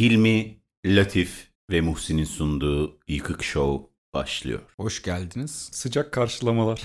[0.00, 4.60] Hilmi, Latif ve Muhsin'in sunduğu Yıkık Show başlıyor.
[4.76, 5.68] Hoş geldiniz.
[5.72, 6.82] Sıcak karşılamalar.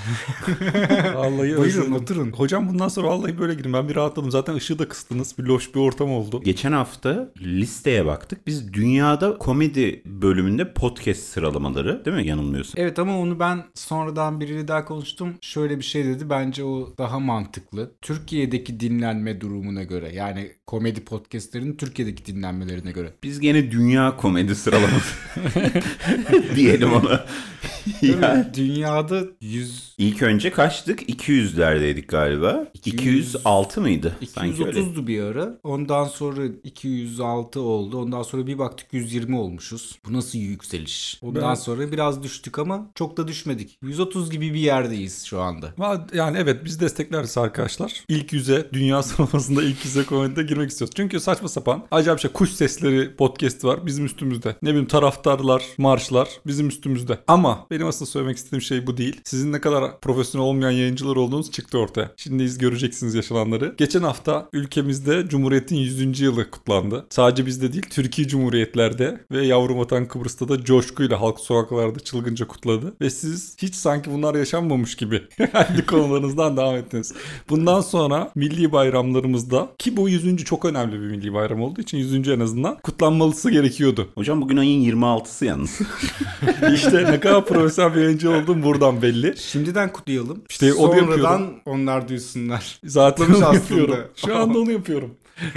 [1.15, 2.31] vallahi Buyurun oturun.
[2.31, 3.73] Hocam bundan sonra vallahi böyle girin.
[3.73, 4.31] Ben bir rahatladım.
[4.31, 5.37] Zaten ışığı da kıstınız.
[5.37, 6.41] Bir loş bir ortam oldu.
[6.43, 8.47] Geçen hafta listeye baktık.
[8.47, 12.73] Biz dünyada komedi bölümünde podcast sıralamaları değil mi yanılmıyorsun?
[12.77, 15.33] Evet ama onu ben sonradan biriyle daha konuştum.
[15.41, 16.29] Şöyle bir şey dedi.
[16.29, 17.91] Bence o daha mantıklı.
[18.01, 20.15] Türkiye'deki dinlenme durumuna göre.
[20.15, 23.13] Yani komedi podcastlerinin Türkiye'deki dinlenmelerine göre.
[23.23, 25.15] Biz gene dünya komedi sıralaması
[26.55, 27.14] diyelim ona.
[28.01, 28.45] Yani?
[28.53, 31.09] Dünyada 100 ilk önce kaçtık?
[31.09, 32.65] 200'lerdeydik galiba.
[32.73, 34.15] 200 206 mıydı?
[34.33, 34.79] Sanki öyle.
[34.79, 35.57] 230'du bir ara.
[35.63, 37.97] Ondan sonra 206 oldu.
[37.97, 39.99] Ondan sonra bir baktık 120 olmuşuz.
[40.05, 41.19] Bu nasıl yükseliş?
[41.21, 43.77] Ondan Ben- sonra biraz düştük ama çok da düşmedik.
[43.81, 45.73] 130 gibi bir yerdeyiz şu anda.
[46.13, 48.03] Yani evet biz destekleriz arkadaşlar.
[48.09, 50.93] İlk yüze dünya sıralamasında ilk yüze komedide girmek istiyoruz.
[50.97, 54.55] Çünkü saçma sapan acayip şey kuş sesleri podcast var bizim üstümüzde.
[54.61, 57.04] Ne bileyim taraftarlar, marşlar bizim üstümüzde.
[57.27, 59.21] Ama benim asıl söylemek istediğim şey bu değil.
[59.23, 62.11] Sizin ne kadar profesyonel olmayan yayıncılar olduğunuz çıktı ortaya.
[62.17, 63.75] Şimdi iz göreceksiniz yaşananları.
[63.77, 66.19] Geçen hafta ülkemizde Cumhuriyet'in 100.
[66.19, 67.05] yılı kutlandı.
[67.09, 72.93] Sadece bizde değil Türkiye Cumhuriyetlerde ve yavrum vatan Kıbrıs'ta da coşkuyla halk sokaklarda çılgınca kutladı.
[73.01, 77.13] Ve siz hiç sanki bunlar yaşanmamış gibi kendi konularınızdan devam ettiniz.
[77.49, 80.43] Bundan sonra milli bayramlarımızda ki bu 100.
[80.43, 82.29] çok önemli bir milli bayram olduğu için 100.
[82.29, 84.09] en azından kutlanmalısı gerekiyordu.
[84.15, 85.79] Hocam bugün ayın 26'sı yalnız.
[86.75, 89.33] İşte ne kadar profesyonel bir yayıncı olduğum buradan belli.
[89.37, 90.43] Şimdiden kutlayalım.
[90.49, 91.55] İşte Sonradan yapıyordum.
[91.65, 92.79] onlar duysunlar.
[92.85, 93.53] Zaten onu aslında.
[93.53, 93.97] yapıyorum.
[94.15, 95.11] Şu anda onu yapıyorum.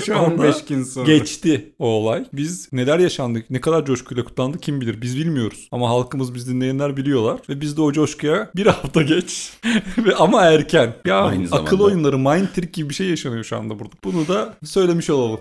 [0.06, 1.06] Şu anda 15 gün sonra.
[1.06, 2.25] geçti o olay.
[2.33, 5.03] Biz neler yaşandık, ne kadar coşkuyla kutlandı kim bilir.
[5.03, 5.69] Biz bilmiyoruz.
[5.72, 7.41] Ama halkımız biz dinleyenler biliyorlar.
[7.48, 9.52] Ve biz de o coşkuya bir hafta geç
[10.19, 10.95] ama erken.
[11.05, 11.84] Ya Aynı akıl zamanda.
[11.84, 13.95] oyunları, mind trick gibi bir şey yaşanıyor şu anda burada.
[14.05, 15.41] Bunu da söylemiş olalım.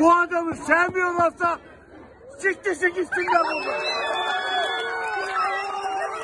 [0.00, 1.58] Bu adamı sevmiyorlarsa
[2.38, 3.78] siktirsin gitsinler burada.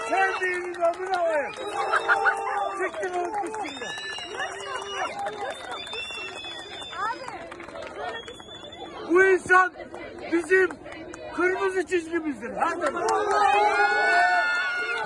[0.09, 1.53] Sevdiğinin amına koyayım.
[2.79, 3.97] Siktir olup gitsinler.
[9.11, 9.73] Bu insan
[10.33, 10.69] bizim
[11.37, 12.51] kırmızı çizgimizdir.
[12.57, 12.93] Hadi.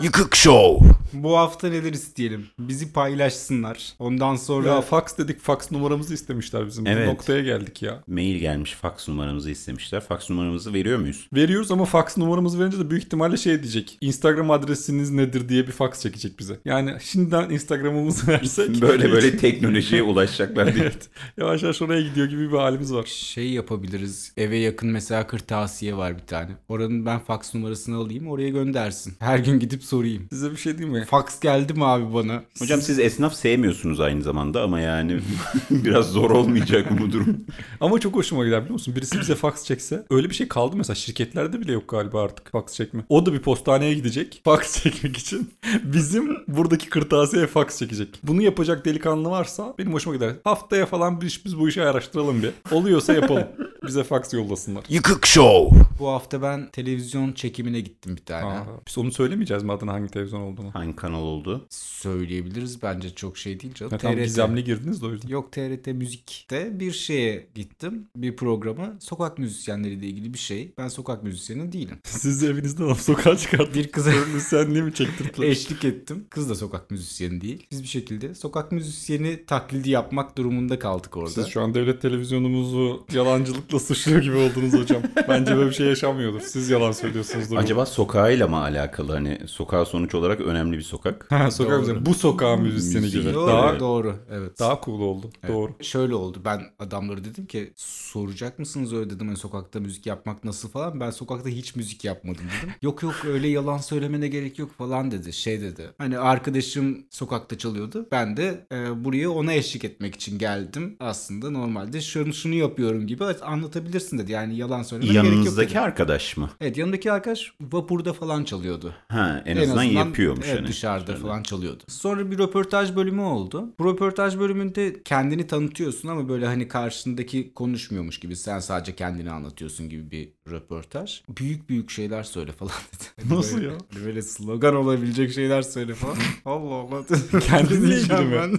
[0.01, 0.89] Yıkık Show.
[1.13, 2.47] Bu hafta neler isteyelim?
[2.59, 3.93] Bizi paylaşsınlar.
[3.99, 6.87] Ondan sonra Ya fax dedik, fax numaramızı istemişler bizim.
[6.87, 7.09] Evet.
[7.09, 8.03] Bu noktaya geldik ya.
[8.07, 10.01] Mail gelmiş fax numaramızı istemişler.
[10.01, 11.29] Fax numaramızı veriyor muyuz?
[11.35, 13.99] Veriyoruz ama fax numaramızı verince de büyük ihtimalle şey diyecek.
[14.01, 16.59] Instagram adresiniz nedir diye bir fax çekecek bize.
[16.65, 18.69] Yani şimdiden Instagram'ımızı versek.
[18.83, 20.85] Böyle böyle teknolojiye ulaşacaklar diye.
[20.85, 21.09] evet.
[21.37, 23.05] Yavaş yavaş oraya gidiyor gibi bir halimiz var.
[23.07, 24.33] şey yapabiliriz.
[24.37, 26.51] Eve yakın mesela kırtasiye var bir tane.
[26.69, 29.15] Oranın ben fax numarasını alayım oraya göndersin.
[29.19, 30.27] Her gün gidip sorayım.
[30.31, 31.02] Size bir şey diyeyim mi?
[31.05, 32.43] Fax geldi mi abi bana?
[32.59, 35.21] Hocam siz esnaf sevmiyorsunuz aynı zamanda ama yani
[35.71, 37.45] biraz zor olmayacak mı bu durum?
[37.81, 38.97] Ama çok hoşuma gider biliyor musun?
[38.97, 40.07] Birisi bize fax çekse.
[40.11, 43.05] Öyle bir şey kaldı mesela şirketlerde bile yok galiba artık fax çekme.
[43.09, 45.51] O da bir postaneye gidecek fax çekmek için.
[45.83, 48.09] Bizim buradaki kırtasiyeye fax çekecek.
[48.23, 50.33] Bunu yapacak delikanlı varsa benim hoşuma gider.
[50.45, 52.51] Haftaya falan biz, biz bu işi araştıralım bir.
[52.71, 53.45] Oluyorsa yapalım.
[53.87, 54.85] Bize fax yollasınlar.
[54.89, 55.79] Yıkık Show.
[55.99, 58.47] Bu hafta ben televizyon çekimine gittim bir tane.
[58.47, 60.71] Aa, biz onu söylemeyeceğiz mi adına hangi televizyon olduğunu?
[60.75, 61.67] Hangi kanal oldu?
[61.71, 63.93] Söyleyebiliriz bence çok şey değil canım.
[63.93, 64.25] Ya, tam TRT.
[64.25, 65.29] gizemli girdiniz de o yüzden.
[65.29, 68.07] Yok TRT Müzik'te bir şeye gittim.
[68.17, 68.93] Bir programa.
[69.01, 70.73] Sokak müzisyenleriyle ilgili bir şey.
[70.79, 71.99] Ben sokak müzisyeni değilim.
[72.05, 75.47] Siz de evinizden alıp sokağa çıkartıp Bir kıza müzisyenliği mi çektirdiler?
[75.49, 76.27] eşlik ettim.
[76.31, 77.67] Kız da sokak müzisyeni değil.
[77.71, 81.31] Biz bir şekilde sokak müzisyeni taklidi yapmak durumunda kaldık orada.
[81.31, 85.03] Siz şu an devlet televizyonumuzu yalancılıkla suçluyor gibi oldunuz hocam.
[85.29, 86.41] Bence böyle bir şey yaşanmıyordur.
[86.41, 87.57] Siz yalan söylüyorsunuzdur.
[87.57, 89.13] Acaba sokağıyla mı alakalı?
[89.13, 91.27] Hani sokağı sonuç olarak önemli bir sokak.
[91.33, 91.81] Ha, sokak Doğru.
[91.81, 92.07] müziği.
[92.07, 93.23] Bu sokağın müzisyeni Müziği.
[93.23, 93.35] gibi.
[93.35, 94.17] Doğru, Daha doğru.
[94.31, 94.59] Evet.
[94.59, 95.31] daha cool oldu.
[95.43, 95.55] Evet.
[95.55, 95.73] Doğru.
[95.81, 96.39] Şöyle oldu.
[96.45, 101.01] Ben adamlara dedim ki soracak mısınız öyle dedim hani sokakta müzik yapmak nasıl falan.
[101.01, 102.75] Ben sokakta hiç müzik yapmadım dedim.
[102.83, 105.33] yok yok öyle yalan söylemene gerek yok falan dedi.
[105.33, 105.91] Şey dedi.
[105.99, 108.07] Hani arkadaşım sokakta çalıyordu.
[108.13, 110.97] Ben de e, buraya ona eşlik etmek için geldim.
[111.01, 114.33] Aslında normalde şunu şunu yapıyorum gibi anlatabilirsin dedi.
[114.33, 116.51] Yani yalan söylemene gerek yok Yanınızdaki arkadaş mı?
[116.61, 118.95] Evet yanındaki arkadaş vapurda falan çalıyordu.
[119.09, 120.47] Ha en, azından, yapıyormuş.
[120.49, 120.72] evet, hani.
[120.73, 121.83] Dışarıda falan çalıyordu.
[121.89, 123.69] Sonra bir röportaj bölümü oldu.
[123.79, 129.89] Bu röportaj bölümünde kendini tanıtıyorsun ama böyle hani karşındaki konuşmuyormuş gibi sen sadece kendini anlatıyorsun
[129.89, 131.23] gibi bir röportaj.
[131.39, 133.29] Büyük büyük şeyler söyle falan dedi.
[133.29, 133.75] Hani Nasıl böyle, ya?
[134.05, 136.17] Böyle slogan olabilecek şeyler söyle falan.
[136.45, 137.03] Allah Allah.
[137.47, 138.33] Kendinle ilgili mi?
[138.37, 138.59] ben.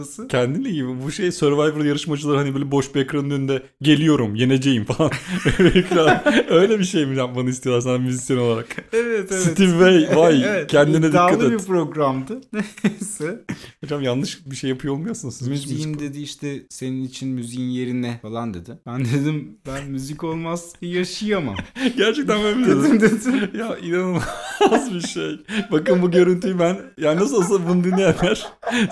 [0.00, 0.28] Nasıl?
[0.28, 1.02] Kendinle gibi.
[1.02, 5.10] Bu şey Survivor yarışmacıları hani böyle boş bir ekranın önünde geliyorum, yeneceğim falan.
[5.58, 8.66] Ekran- Öyle bir şey mi yapmanı istiyorlar sana müzisyen olarak?
[8.92, 9.42] Evet evet.
[9.42, 11.66] Steve Vai vay Evet, kendine Kendine dikkat iddialı bir et.
[11.66, 12.40] programdı.
[12.84, 13.44] Neyse.
[13.80, 15.48] Hocam yanlış bir şey yapıyor olmuyorsunuz siz.
[15.48, 18.78] Müziğin dedi işte senin için müziğin yerine falan dedi.
[18.86, 21.56] Ben dedim ben müzik olmaz yaşayamam.
[21.96, 22.64] Gerçekten dedin?
[22.64, 23.50] dedim dedim.
[23.60, 25.40] ya inanılmaz bir şey.
[25.72, 28.46] Bakın bu görüntüyü ben yani nasıl olsa bunu dinleyenler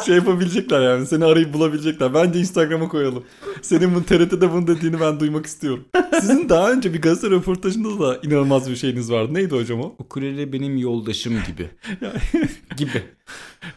[0.07, 2.15] şey yapabilecekler yani seni arayıp bulabilecekler.
[2.15, 3.25] Bence Instagram'a koyalım.
[3.63, 5.85] Senin bu TRT'de bunu dediğini ben duymak istiyorum.
[6.21, 9.35] Sizin daha önce bir gazete röportajında da inanılmaz bir şeyiniz vardı.
[9.35, 9.95] Neydi hocam o?
[9.99, 11.71] Ukulele benim yoldaşım gibi.
[12.77, 13.03] gibi.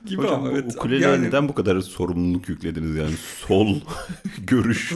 [0.05, 0.75] Gibi Hocam ama evet.
[0.75, 3.13] ukuleleye Yani neden bu kadar sorumluluk yüklediniz yani?
[3.47, 3.75] Sol
[4.47, 4.91] görüş.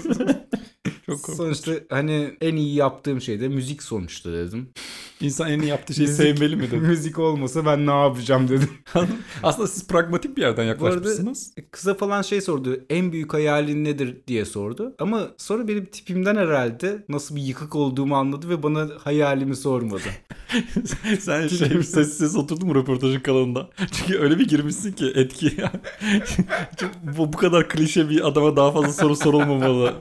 [1.06, 1.38] çok korkunç.
[1.38, 4.70] Sonuçta hani en iyi yaptığım şey de müzik sonuçta dedim.
[5.22, 6.76] İnsan en iyi yaptığı şeyi Müzik- sevmeli mi dedi.
[6.88, 8.70] müzik olmasa ben ne yapacağım dedim.
[9.44, 11.54] Aslında siz pragmatik bir yerden Bu arada yaklaşmışsınız.
[11.72, 12.80] kıza falan şey sordu.
[12.90, 14.96] En büyük hayalin nedir diye sordu.
[15.00, 20.04] Ama sonra benim tipimden herhalde nasıl bir yıkık olduğumu anladı ve bana hayalimi sormadı.
[21.20, 23.70] Sen şey sessiz sessiz oturdun mu röportajın kanalında?
[23.92, 25.58] Çünkü öyle bir girmişsin ki etki.
[27.18, 29.94] Bu, bu kadar klişe bir adama daha fazla soru sorulmamalı.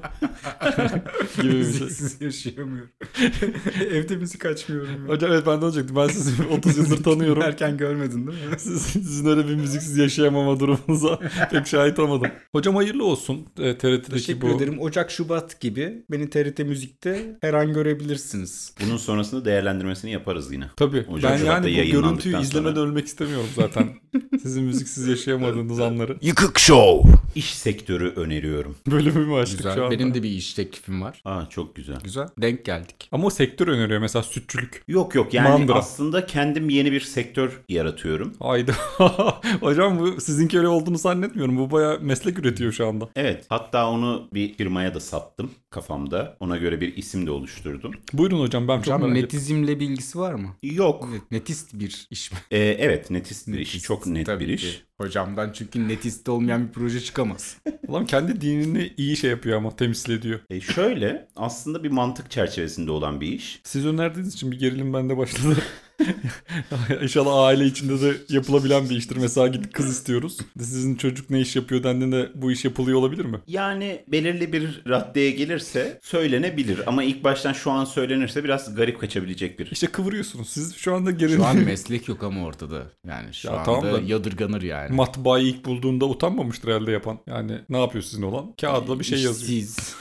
[1.42, 1.52] Gibi bir şey.
[1.60, 2.90] Müziksiz yaşayamıyorum.
[3.92, 4.88] Evde müzik açmıyorum.
[5.06, 5.08] ya.
[5.14, 5.96] Hocam evet ben de olacaktım.
[5.96, 7.42] Ben sizi 30 yıldır tanıyorum.
[7.42, 8.44] Erken görmedin değil mi?
[8.58, 11.18] Siz- sizin öyle bir müziksiz yaşayamama durumunuza
[11.50, 12.30] pek şahit olmadım.
[12.52, 14.56] Hocam hayırlı olsun e, TRT'deki Teşekkür bu.
[14.56, 14.80] ederim.
[14.80, 18.74] Ocak Şubat gibi beni TRT Müzik'te her an görebilirsiniz.
[18.86, 20.64] Bunun sonrasında değerlendirmesini yaparız yine.
[20.76, 21.06] Tabii.
[21.12, 22.42] Ocak, ben Şubat'ta yani bu görüntüyü sonra.
[22.44, 23.88] izlemeden ölmek istemiyorum zaten.
[24.42, 26.16] Sizin müziksiz yaşayamadığınız anları.
[26.22, 27.10] Yıkık Show.
[27.34, 28.76] İş sektörü öneriyorum.
[28.90, 29.74] Bölümümü açtık Güzel.
[29.74, 29.90] şu anda.
[29.94, 31.22] Benim de bir iş teklifim var.
[31.24, 31.96] Aa çok güzel.
[32.04, 32.28] Güzel.
[32.38, 33.08] Denk geldik.
[33.12, 34.84] Ama o sektör öneriyor mesela sütçülük.
[34.88, 35.78] Yok yok yani Mandıra.
[35.78, 38.34] aslında kendim yeni bir sektör yaratıyorum.
[38.40, 38.72] Hayda.
[39.60, 41.58] Hocam bu sizinki öyle olduğunu zannetmiyorum.
[41.58, 43.08] Bu baya meslek üretiyor şu anda.
[43.16, 46.36] Evet hatta onu bir firmaya da sattım kafamda.
[46.40, 47.92] Ona göre bir isim de oluşturdum.
[48.12, 49.24] Buyurun hocam ben çok Hocam merak ettim.
[49.38, 50.48] netizmle bilgisi var mı?
[50.62, 51.08] Yok.
[51.30, 52.38] Netist bir iş mi?
[52.50, 53.68] Ee, evet netist bir iş.
[53.68, 54.66] Netist, Çok net tabii bir ki.
[54.68, 54.82] iş.
[55.00, 57.56] Hocamdan çünkü netist olmayan bir proje çıkamaz.
[57.88, 60.40] Ulan kendi dinini iyi şey yapıyor ama temsil ediyor.
[60.50, 63.60] E şöyle aslında bir mantık çerçevesinde olan bir iş.
[63.64, 65.56] Siz önerdiğiniz için bir gerilim bende başladı.
[67.02, 69.16] İnşallah aile içinde de yapılabilen bir iştir.
[69.16, 70.38] Mesela gidip kız istiyoruz.
[70.58, 73.38] Sizin çocuk ne iş yapıyor dendiğinde bu iş yapılıyor olabilir mi?
[73.46, 79.58] Yani belirli bir raddeye gelirse söylenebilir ama ilk baştan şu an söylenirse biraz garip kaçabilecek
[79.58, 79.70] bir.
[79.70, 80.48] İşte kıvırıyorsunuz.
[80.48, 81.38] Siz şu anda gerilim.
[81.38, 82.82] Şu an meslek yok ama ortada.
[83.08, 84.94] Yani şu Ya anda tamam da- yadırganır yani.
[84.96, 87.18] Matbaayı ilk bulduğunda utanmamıştır herhalde yapan.
[87.26, 88.54] Yani ne yapıyor sizin olan?
[88.60, 89.50] Kağıda bir şey yazıyor.
[89.62, 89.94] İşsiz.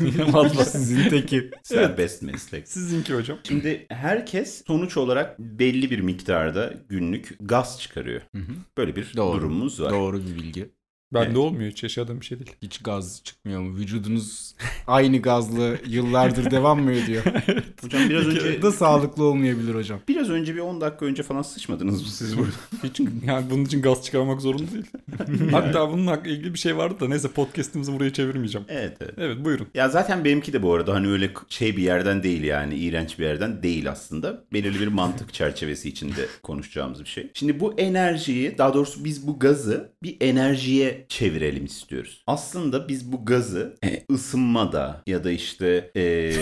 [0.32, 0.64] Matbaa.
[0.64, 1.50] Sizin teki.
[1.62, 2.68] Serbest meslek.
[2.68, 3.38] Sizinki hocam.
[3.48, 8.22] Şimdi herkes sonuç olarak belli bir miktarda günlük gaz çıkarıyor.
[8.78, 9.36] Böyle bir Doğru.
[9.36, 9.90] durumumuz var.
[9.90, 10.70] Doğru bir bilgi.
[11.14, 11.36] Bende Evet.
[11.36, 12.50] olmuyor hiç yaşadığım bir şey değil.
[12.62, 13.76] Hiç gaz çıkmıyor mu?
[13.76, 14.54] Vücudunuz
[14.86, 17.24] aynı gazlı yıllardır devam mı ediyor?
[17.82, 20.00] Hocam biraz önce da sağlıklı olmayabilir hocam.
[20.08, 22.50] biraz önce bir 10 dakika önce falan sıçmadınız mı siz burada?
[22.82, 24.84] Hiç yani bunun için gaz çıkarmak zorunda değil.
[25.50, 28.66] Hatta bununla ilgili bir şey vardı da neyse podcast'imizi buraya çevirmeyeceğim.
[28.70, 29.14] evet evet.
[29.18, 29.66] Evet buyurun.
[29.74, 33.24] Ya zaten benimki de bu arada hani öyle şey bir yerden değil yani iğrenç bir
[33.24, 34.44] yerden değil aslında.
[34.52, 37.30] Belirli bir mantık çerçevesi içinde konuşacağımız bir şey.
[37.34, 42.22] Şimdi bu enerjiyi daha doğrusu biz bu gazı bir enerjiye çevirelim istiyoruz.
[42.26, 46.32] Aslında biz bu gazı e, ısınmada ya da işte e,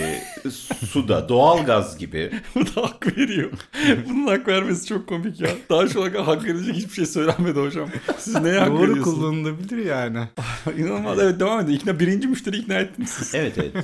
[0.89, 3.51] suda doğal gaz gibi Bu da hak veriyor.
[4.09, 5.49] Bunun hak vermesi çok komik ya.
[5.69, 7.89] Daha şu ana hak verecek hiçbir şey söylenmedi hocam.
[8.17, 9.17] Siz neye hak Doğru veriyorsunuz?
[9.17, 10.19] kullanılabilir yani.
[10.77, 11.19] İnanılmaz.
[11.19, 11.73] Evet devam edin.
[11.73, 13.35] İkna, birinci müşteri ikna ettiniz siz.
[13.35, 13.75] Evet evet.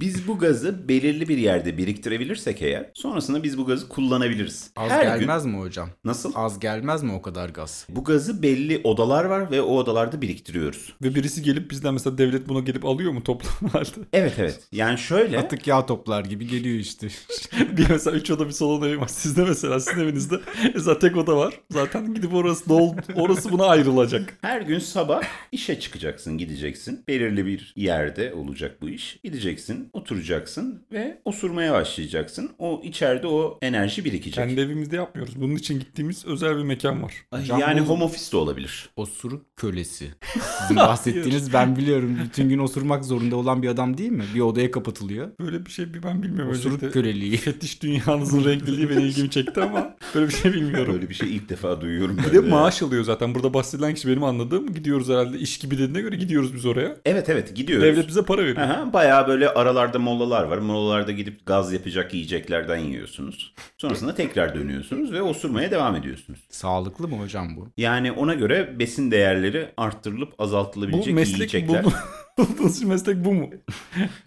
[0.00, 4.70] Biz bu gazı belirli bir yerde biriktirebilirsek eğer sonrasında biz bu gazı kullanabiliriz.
[4.76, 5.88] Az Her gün gelmez mi hocam?
[6.04, 6.32] nasıl?
[6.34, 7.86] Az gelmez mi o kadar gaz?
[7.88, 10.92] Bu gazı belli odalar var ve o odalarda biriktiriyoruz.
[11.02, 13.84] Ve birisi gelip bizden mesela devlet buna gelip alıyor mu toplam halde?
[14.12, 14.60] Evet evet.
[14.72, 17.08] Yani şöyle Atık yağ toplar gibi geliyor işte.
[17.76, 19.08] bir mesela üç oda bir salon evi var.
[19.08, 20.40] Sizde mesela sizin evinizde
[20.74, 21.60] mesela tek oda var.
[21.70, 24.38] Zaten gidip orası dol, orası buna ayrılacak.
[24.42, 25.22] her gün sabah
[25.52, 27.04] işe çıkacaksın, gideceksin.
[27.08, 29.18] Belirli bir yerde olacak bu iş.
[29.24, 32.50] Gideceksin, oturacaksın ve osurmaya başlayacaksın.
[32.58, 34.34] O içeride o enerji birikecek.
[34.34, 35.40] Kendi evimizde yapmıyoruz.
[35.40, 37.14] Bunun için gittiğimiz özel bir mekan var.
[37.32, 38.88] Ay, yani home office de olabilir.
[38.96, 40.08] Osuruk kölesi.
[40.60, 42.18] Sizin bahsettiğiniz ben biliyorum.
[42.24, 44.24] Bütün gün osurmak zorunda olan bir adam değil mi?
[44.34, 45.28] Bir odaya kapatılıyor.
[45.40, 46.52] Böyle bir şey bir ben bilmiyorum.
[46.52, 47.36] Osuruk Öncelikle köleliği.
[47.36, 50.94] Fetiş dünyanızın renkliliği beni ilgimi çekti ama böyle bir şey bilmiyorum.
[50.94, 52.18] Böyle bir şey ilk defa duyuyorum.
[52.26, 53.34] Bir de maaş alıyor zaten.
[53.34, 54.74] Burada bahsedilen kişi benim anladığım.
[54.74, 56.96] Gidiyoruz herhalde iş gibi dediğine göre gidiyoruz biz oraya.
[57.04, 57.84] Evet evet gidiyoruz.
[57.86, 58.56] Devlet bize para veriyor.
[58.56, 60.58] Aha, bayağı böyle aralarda molalar var.
[60.58, 63.54] Molalarda gidip gaz yapacak yiyeceklerden yiyorsunuz.
[63.78, 66.40] Sonrasında tekrar dönüyorsunuz ve osurmaya devam ediyorsunuz.
[66.50, 67.68] Sağlıklı mı hocam bu?
[67.76, 71.84] Yani ona göre besin değerleri arttırılıp Bu azaltılabilecek meslek yiyecekler.
[71.84, 71.92] bu,
[72.38, 73.50] Bulduğunuz meslek bu mu?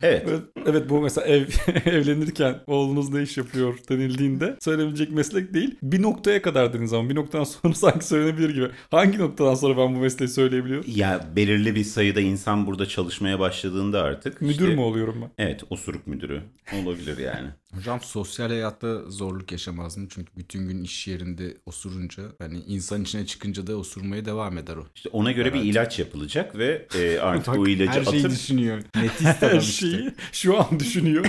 [0.01, 0.25] Evet.
[0.29, 1.45] Evet, evet bu mesela ev
[1.85, 5.75] evlenirken oğlunuz ne iş yapıyor denildiğinde söylenebilecek meslek değil.
[5.83, 8.67] Bir noktaya kadar dediğiniz zaman bir noktadan sonra sanki söylenebilir gibi.
[8.91, 10.85] Hangi noktadan sonra ben bu mesleği söyleyebiliyorum?
[10.95, 14.41] Ya belirli bir sayıda insan burada çalışmaya başladığında artık.
[14.41, 15.45] Müdür işte- mü oluyorum ben?
[15.45, 16.41] Evet osuruk müdürü
[16.83, 17.47] olabilir yani.
[17.75, 20.07] Hocam sosyal hayatta zorluk yaşamaz mı?
[20.09, 24.85] Çünkü bütün gün iş yerinde osurunca hani insan içine çıkınca da osurmaya devam eder o.
[24.95, 28.81] İşte ona göre bir ilaç yapılacak ve e, artık o ilacı Her şeyi atıp düşünüyor.
[28.95, 29.71] Nefis Her adam işte.
[29.71, 31.25] şeyi şu an düşünüyor.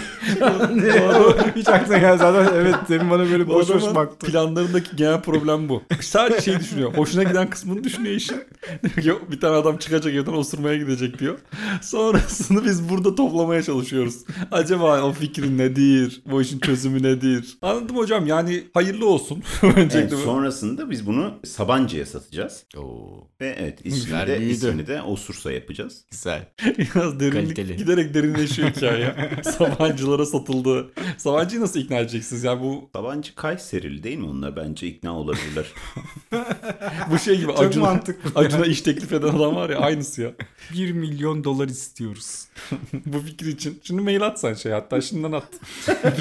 [1.57, 4.27] Hiç aklına gelmez zaten evet demin bana böyle boş boş baktı.
[4.27, 5.83] planlarındaki genel problem bu.
[6.01, 6.95] Sadece şey düşünüyor.
[6.95, 8.43] Hoşuna giden kısmını düşünüyor işin.
[9.05, 11.39] Yok bir tane adam çıkacak evden osurmaya gidecek diyor.
[11.83, 14.15] Sonrasını biz burada toplamaya çalışıyoruz.
[14.53, 16.23] Acaba o fikrin nedir?
[16.31, 17.59] Bu işin çözümü nedir?
[17.63, 19.43] Anladım hocam yani hayırlı olsun.
[19.63, 20.21] Evet, Öncelikle bu.
[20.21, 22.65] sonrasında biz bunu Sabancı'ya satacağız.
[22.77, 26.05] Oo, Ve evet ismini de, ismini de Osursa yapacağız.
[26.11, 26.49] güzel.
[26.79, 27.77] Biraz derinlik Kaliteli.
[27.77, 29.15] giderek derinleşiyor hikaye.
[29.45, 30.91] Sabancılara satıldı.
[31.19, 32.45] Sabancıyı nasıl ikna edeceksiniz?
[32.45, 34.57] Yani bu Sabancı Kayserili değil mi onlar?
[34.57, 35.67] Bence ikna olabilirler.
[37.11, 38.41] bu şey gibi Çok Acun'a, mantıklı.
[38.41, 40.33] Acun'a iş teklif eden adam var ya aynısı ya.
[40.75, 42.45] 1 milyon dolar istiyoruz.
[43.07, 43.81] bu fikir için.
[43.83, 45.49] Şimdi mail atsan şey hatta şimdiden at.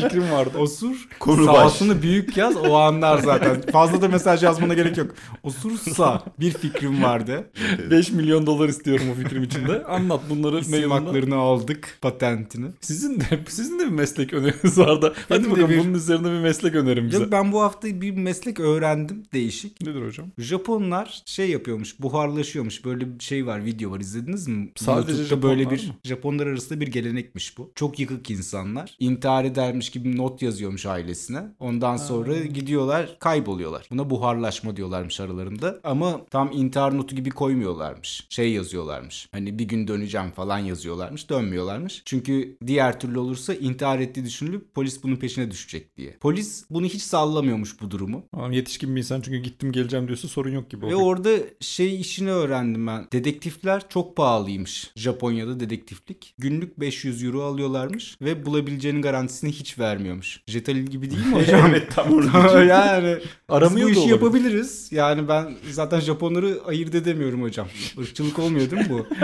[0.04, 0.58] Fikrim vardı.
[0.58, 1.08] Osur.
[1.20, 3.62] Konu Sağsını büyük yaz o anlar zaten.
[3.72, 5.12] Fazla da mesaj yazmana gerek yok.
[5.44, 7.50] Osursa bir fikrim vardı.
[7.92, 9.84] 5 milyon dolar istiyorum bu fikrim için de.
[9.84, 11.98] Anlat bunları İsim haklarını aldık.
[12.02, 12.68] Patentini.
[12.82, 15.14] Sizin de sizin de bir meslek öneriniz vardı.
[15.30, 17.18] Hadi Benim bakalım bir- bunun üzerine bir meslek önerin bize.
[17.24, 19.82] Yok ben bu hafta bir meslek öğrendim değişik.
[19.82, 20.28] Nedir hocam?
[20.38, 22.86] Japonlar şey yapıyormuş, buharlaşıyormuş.
[22.86, 24.00] Böyle bir şey var, video var.
[24.00, 24.70] İzlediniz mi?
[24.76, 25.94] Sadece YouTube'da Japonlar böyle bir mı?
[26.04, 27.72] Japonlar arasında bir gelenekmiş bu.
[27.76, 28.96] Çok yıkık insanlar.
[29.00, 31.44] İntihar edermiş gibi not yazıyormuş ailesine.
[31.60, 33.88] Ondan sonra gidiyorlar, kayboluyorlar.
[33.92, 35.80] Buna buharlaşma diyorlarmış aralarında.
[35.84, 38.28] Ama tam intihar notu gibi koymuyorlarmış.
[38.30, 39.30] Şey yazıyorlarmış.
[39.32, 41.30] Hani bir gün döneceğim falan yazıyorlarmış.
[41.30, 42.02] Dönmüyorlarmış.
[42.06, 46.18] Çünkü diğer türlü olursa intihar ettiği düşünülüp polis bunun peşine düşecek diye.
[46.20, 48.24] Polis bunu hiç sallamıyormuş bu durumu.
[48.32, 50.82] Tamam yetişkin bir insan çünkü gittim geleceğim diyorsa sorun yok gibi.
[50.82, 51.02] Ve oluyor.
[51.02, 51.30] orada
[51.60, 53.08] şey işini öğrendim ben.
[53.12, 54.92] Dedektifler çok pahalıymış.
[54.96, 56.34] Japonya'da dedektiflik.
[56.38, 60.40] Günlük 500 euro alıyorlarmış ve bulabileceğinin garantisini hiç vermiyormuş.
[60.48, 61.70] Jetalil gibi değil mi hocam?
[61.70, 62.68] evet tam diyeceğim.
[62.70, 63.18] yani
[63.50, 64.88] Aramıyor bu işi yapabiliriz.
[64.92, 67.68] Yani ben zaten Japonları ayırt edemiyorum hocam.
[67.98, 69.06] Irkçılık olmuyor değil mi bu?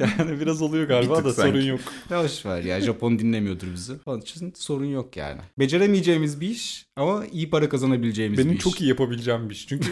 [0.00, 1.66] Yani biraz oluyor galiba Bir da sorun sanki.
[1.66, 1.80] yok.
[2.10, 3.92] Ya Boş ver ya Japon dinlemiyordur bizi.
[4.06, 5.40] Onun için sorun yok yani.
[5.58, 8.62] Beceremeyeceğimiz bir iş ama iyi para kazanabileceğimiz Benim bir iş.
[8.64, 9.66] çok iyi yapabileceğim bir iş.
[9.68, 9.88] Çünkü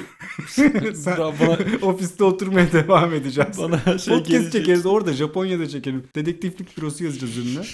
[0.94, 3.58] Sen bana ofiste oturmaya devam edeceğiz.
[3.58, 4.52] bana şey Podcast gelecek.
[4.52, 6.04] çekeriz orada Japonya'da çekelim.
[6.14, 7.64] Dedektiflik bürosu yazacağız önüne.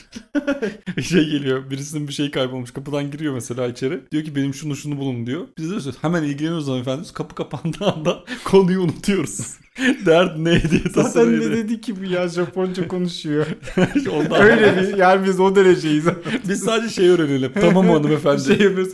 [1.02, 1.70] şey geliyor.
[1.70, 2.70] Birisinin bir şey kaybolmuş.
[2.70, 4.00] Kapıdan giriyor mesela içeri.
[4.12, 5.46] Diyor ki benim şunu şunu bulun diyor.
[5.58, 7.12] Biz de diyoruz hemen ilgileniyoruz hanımefendi.
[7.12, 9.40] Kapı kapandığı anda konuyu unutuyoruz.
[10.06, 10.82] Dert neydi?
[10.94, 13.46] Zaten ne dedi ki bu ya Japonca konuşuyor.
[14.12, 16.04] Ondan Öyle bir yani biz o dereceyiz.
[16.48, 17.52] Biz sadece şey öğrenelim.
[17.60, 18.42] Tamam hanımefendi.
[18.44, 18.92] şey yapıyoruz.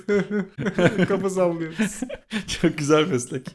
[1.09, 2.01] Kafa sallıyoruz.
[2.47, 3.47] Çok güzel meslek.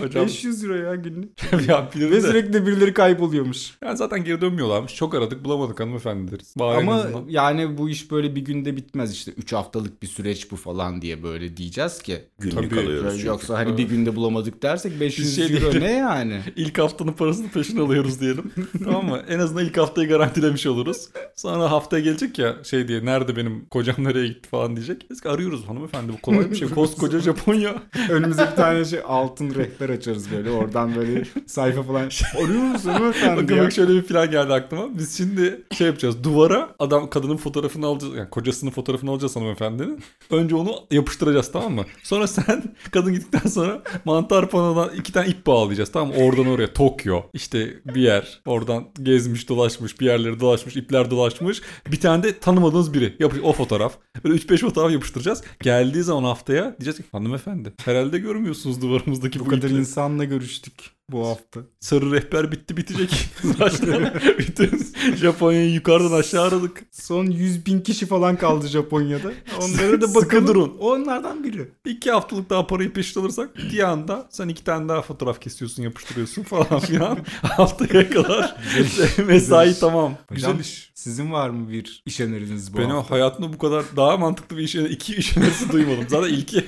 [0.00, 1.30] Hocam 500 euro ya günlük.
[1.68, 2.20] ya Ve de.
[2.20, 3.74] sürekli de birileri kayboluyormuş.
[3.84, 4.94] Yani zaten geri dönmüyorlarmış.
[4.94, 6.54] Çok aradık bulamadık hanımefendi deriz.
[6.58, 10.56] Bari Ama yani bu iş böyle bir günde bitmez işte 3 haftalık bir süreç bu
[10.56, 12.18] falan diye böyle diyeceğiz ki.
[12.38, 12.80] Günlük Tabii.
[12.80, 13.26] alıyoruz çünkü.
[13.26, 16.40] Yoksa hani bir günde bulamadık dersek 500 şey euro ne yani?
[16.64, 18.52] İlk haftanın parasını peşin alıyoruz diyelim.
[18.84, 19.22] tamam mı?
[19.28, 21.08] En azından ilk haftayı garantilemiş oluruz.
[21.36, 25.06] Sonra haftaya gelecek ya şey diye nerede benim kocam nereye gitti falan diyecek.
[25.10, 26.68] Biz arıyoruz hanımefendi bu kolay bir şey.
[26.68, 27.74] Koskoca Japonya.
[28.10, 32.10] Önümüze bir tane şey altın rehber açarız böyle oradan böyle sayfa falan.
[32.44, 33.64] Arıyor musun hanımefendi Bakın ya?
[33.64, 34.98] bak şöyle bir plan geldi aklıma.
[34.98, 36.24] Biz şimdi şey yapacağız.
[36.24, 38.14] Duvara adam kadının fotoğrafını alacağız.
[38.16, 40.00] Yani kocasının fotoğrafını alacağız hanımefendinin.
[40.30, 41.84] Önce onu yapıştıracağız tamam mı?
[42.02, 46.14] Sonra sen kadın gittikten sonra mantar panodan iki tane ip bağlayacağız tamam mı?
[46.24, 48.40] Oradan oraya Tokyo işte bir yer.
[48.46, 51.62] Oradan gezmiş dolaşmış bir yerleri dolaşmış ipler dolaşmış.
[51.92, 53.16] Bir tane de tanımadığınız biri.
[53.18, 53.98] Yapış o fotoğraf.
[54.24, 55.42] Böyle 3-5 fotoğraf yapıştıracağız.
[55.60, 60.93] Geldiği zaman haftaya diyeceğiz ki hanımefendi herhalde görmüyorsunuz duvarımızdaki bu, Bu kadar ipleri." insanla görüştük
[61.10, 61.60] bu hafta.
[61.80, 63.28] Sarı rehber bitti bitecek.
[64.38, 66.82] Bütün Japonya'yı yukarıdan aşağı aradık.
[66.90, 69.32] Son 100 bin kişi falan kaldı Japonya'da.
[69.62, 70.46] Onlara da bakalım.
[70.46, 70.76] durun.
[70.80, 71.68] Onlardan biri.
[71.86, 76.42] İki haftalık daha parayı peşin alırsak bir anda sen iki tane daha fotoğraf kesiyorsun yapıştırıyorsun
[76.42, 77.18] falan filan.
[77.42, 78.56] Haftaya kadar
[79.26, 80.14] mesai tamam.
[80.28, 80.90] Hocam Güzel iş.
[80.94, 83.14] sizin var mı bir iş öneriniz bu Ben hafta?
[83.14, 86.04] hayatımda bu kadar daha mantıklı bir iş iki iş önerisi duymadım.
[86.08, 86.64] Zaten ilki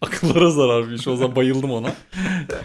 [0.00, 1.08] akıllara zarar bir iş.
[1.08, 1.94] O zaman bayıldım ona.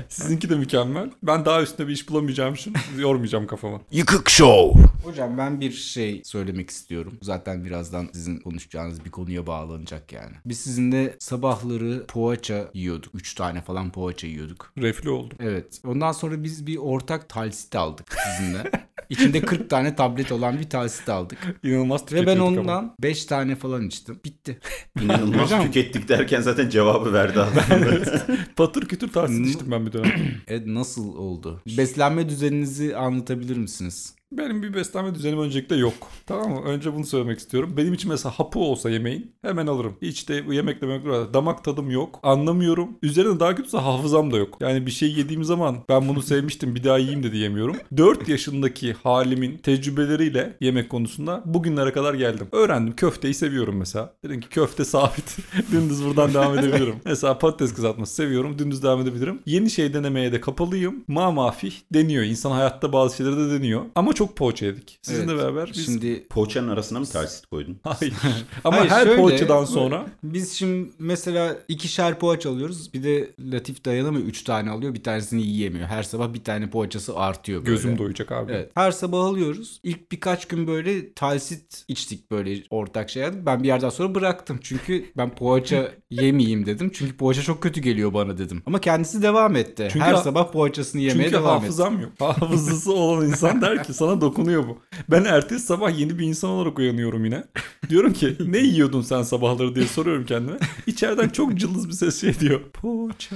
[0.10, 1.10] Sizinki de mükemmel.
[1.24, 3.82] Ben daha üstüne bir iş bulamayacağım için yormayacağım kafamı.
[3.92, 4.82] Yıkık Show.
[5.04, 7.14] Hocam ben bir şey söylemek istiyorum.
[7.22, 10.34] Zaten birazdan sizin konuşacağınız bir konuya bağlanacak yani.
[10.46, 13.16] Biz sizinle sabahları poğaça yiyorduk.
[13.16, 14.74] 3 tane falan poğaça yiyorduk.
[14.78, 15.38] Reflü oldum.
[15.42, 15.80] Evet.
[15.86, 18.72] Ondan sonra biz bir ortak talsit aldık sizinle.
[19.10, 21.38] İçinde 40 tane tablet olan bir talsit aldık.
[21.64, 22.60] İnanılmaz Ve ben tüketiyorduk ama.
[22.60, 24.20] ondan 5 tane falan içtim.
[24.26, 24.60] Bitti.
[25.02, 28.26] İnanılmaz Hocam- tükettik derken zaten cevabı verdi aslında.
[28.56, 30.12] Patır kütür tahsil içtim ben bir dönem.
[30.48, 31.62] E nasıl oldu?
[31.78, 34.16] Beslenme düzeninizi anlatabilir misiniz?
[34.38, 35.94] Benim bir beslenme düzenim öncelikle yok.
[36.25, 36.62] Tamam mı?
[36.62, 37.74] Önce bunu söylemek istiyorum.
[37.77, 39.98] Benim için mesela hapı olsa yemeğin hemen alırım.
[40.01, 42.20] Hiç de bu yemekle yemekle damak tadım yok.
[42.24, 42.89] Anlamıyorum.
[43.04, 44.58] Üzerine daha kötüsü hafızam da yok.
[44.60, 47.75] Yani bir şey yediğim zaman ben bunu sevmiştim bir daha yiyeyim de diyemiyorum.
[47.98, 52.48] 4 yaşındaki halimin tecrübeleriyle yemek konusunda bugünlere kadar geldim.
[52.51, 52.96] Öğrendim.
[52.96, 54.13] Köfteyi seviyorum mesela.
[54.24, 55.38] Dedim ki köfte sabit.
[55.72, 56.96] Dümdüz buradan devam edebilirim.
[57.06, 58.60] Mesela patates kızartması seviyorum.
[58.60, 59.39] Dümdüz devam edebilirim.
[59.46, 61.04] Yeni şey denemeye de kapalıyım.
[61.08, 62.24] Ma mafih deniyor.
[62.24, 63.82] İnsan hayatta bazı şeyleri de deniyor.
[63.96, 65.00] Ama çok poğaça yedik.
[65.01, 65.44] Sizinle Evet.
[65.44, 65.86] beraber biz...
[65.86, 67.77] Şimdi Poğaçanın arasına mı tersit koydun?
[67.84, 68.13] Hayır.
[68.63, 72.94] Ama Hayır, her şöyle, poğaçadan sonra Biz şimdi mesela ikişer poğaça alıyoruz.
[72.94, 74.25] Bir de Latif dayanamıyor.
[74.25, 74.94] Üç tane alıyor.
[74.94, 75.88] Bir tanesini yiyemiyor.
[75.88, 77.72] Her sabah bir tane poğaçası artıyor böyle.
[77.72, 78.51] gözüm doyacak abi.
[78.51, 78.72] Evet.
[78.75, 79.79] Her sabah alıyoruz.
[79.84, 83.46] İlk birkaç gün böyle talsit içtik böyle ortak şey yaptık.
[83.46, 84.60] Ben bir yerden sonra bıraktım.
[84.62, 86.91] Çünkü ben poğaça yemeyeyim dedim.
[86.94, 88.63] Çünkü poğaça çok kötü geliyor bana dedim.
[88.65, 89.88] Ama kendisi devam etti.
[89.94, 91.62] Çünkü Her sabah poğaçasını yemeye Çünkü devam etti.
[91.65, 92.12] hafızam yok.
[92.20, 94.80] Hafızası olan insan der ki sana dokunuyor bu.
[95.12, 97.44] Ben ertesi sabah yeni bir insan olarak uyanıyorum yine.
[97.90, 100.58] Diyorum ki ne yiyordun sen sabahları diye soruyorum kendime.
[100.88, 102.62] İçeriden çok cılız bir ses şey diyor.
[102.74, 103.36] Poğaça.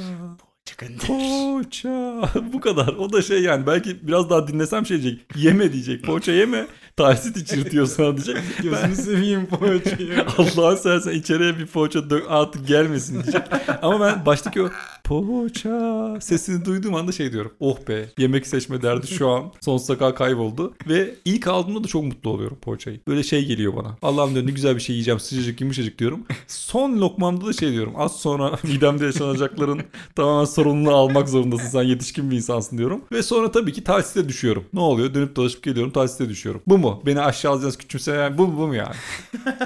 [1.07, 2.21] Poğaça.
[2.53, 2.87] Bu kadar.
[2.87, 5.25] O da şey yani belki biraz daha dinlesem şey diyecek.
[5.35, 6.03] Yeme diyecek.
[6.03, 6.67] Poğaça yeme.
[6.99, 8.37] Tahsit içirtiyor sana diyecek.
[8.63, 10.25] Gözünü seveyim poğaçayı.
[10.37, 13.41] Allah'ın seversen içeriye bir poğaça dök artık gelmesin diyecek.
[13.81, 14.69] Ama ben baştaki o
[15.03, 17.51] poğaça sesini duyduğum anda şey diyorum.
[17.59, 20.73] Oh be yemek seçme derdi şu an sonsuza kadar kayboldu.
[20.87, 22.99] Ve ilk aldığımda da çok mutlu oluyorum poğaçayı.
[23.07, 23.97] Böyle şey geliyor bana.
[24.01, 26.25] Allah'ım diyor ne güzel bir şey yiyeceğim sıcacık yumuşacık diyorum.
[26.47, 27.93] Son lokmamda da şey diyorum.
[27.97, 29.81] Az sonra midemde yaşanacakların
[30.15, 31.67] tamamen sorumluluğunu almak zorundasın.
[31.67, 33.01] Sen yetişkin bir insansın diyorum.
[33.11, 34.63] Ve sonra tabii ki tahsiste düşüyorum.
[34.73, 35.13] Ne oluyor?
[35.13, 36.61] Dönüp dolaşıp geliyorum tahsiste düşüyorum.
[36.67, 36.88] Bu mu?
[37.05, 38.95] Beni aşağı alacağınız küçümseyen bu mu, bu mu yani?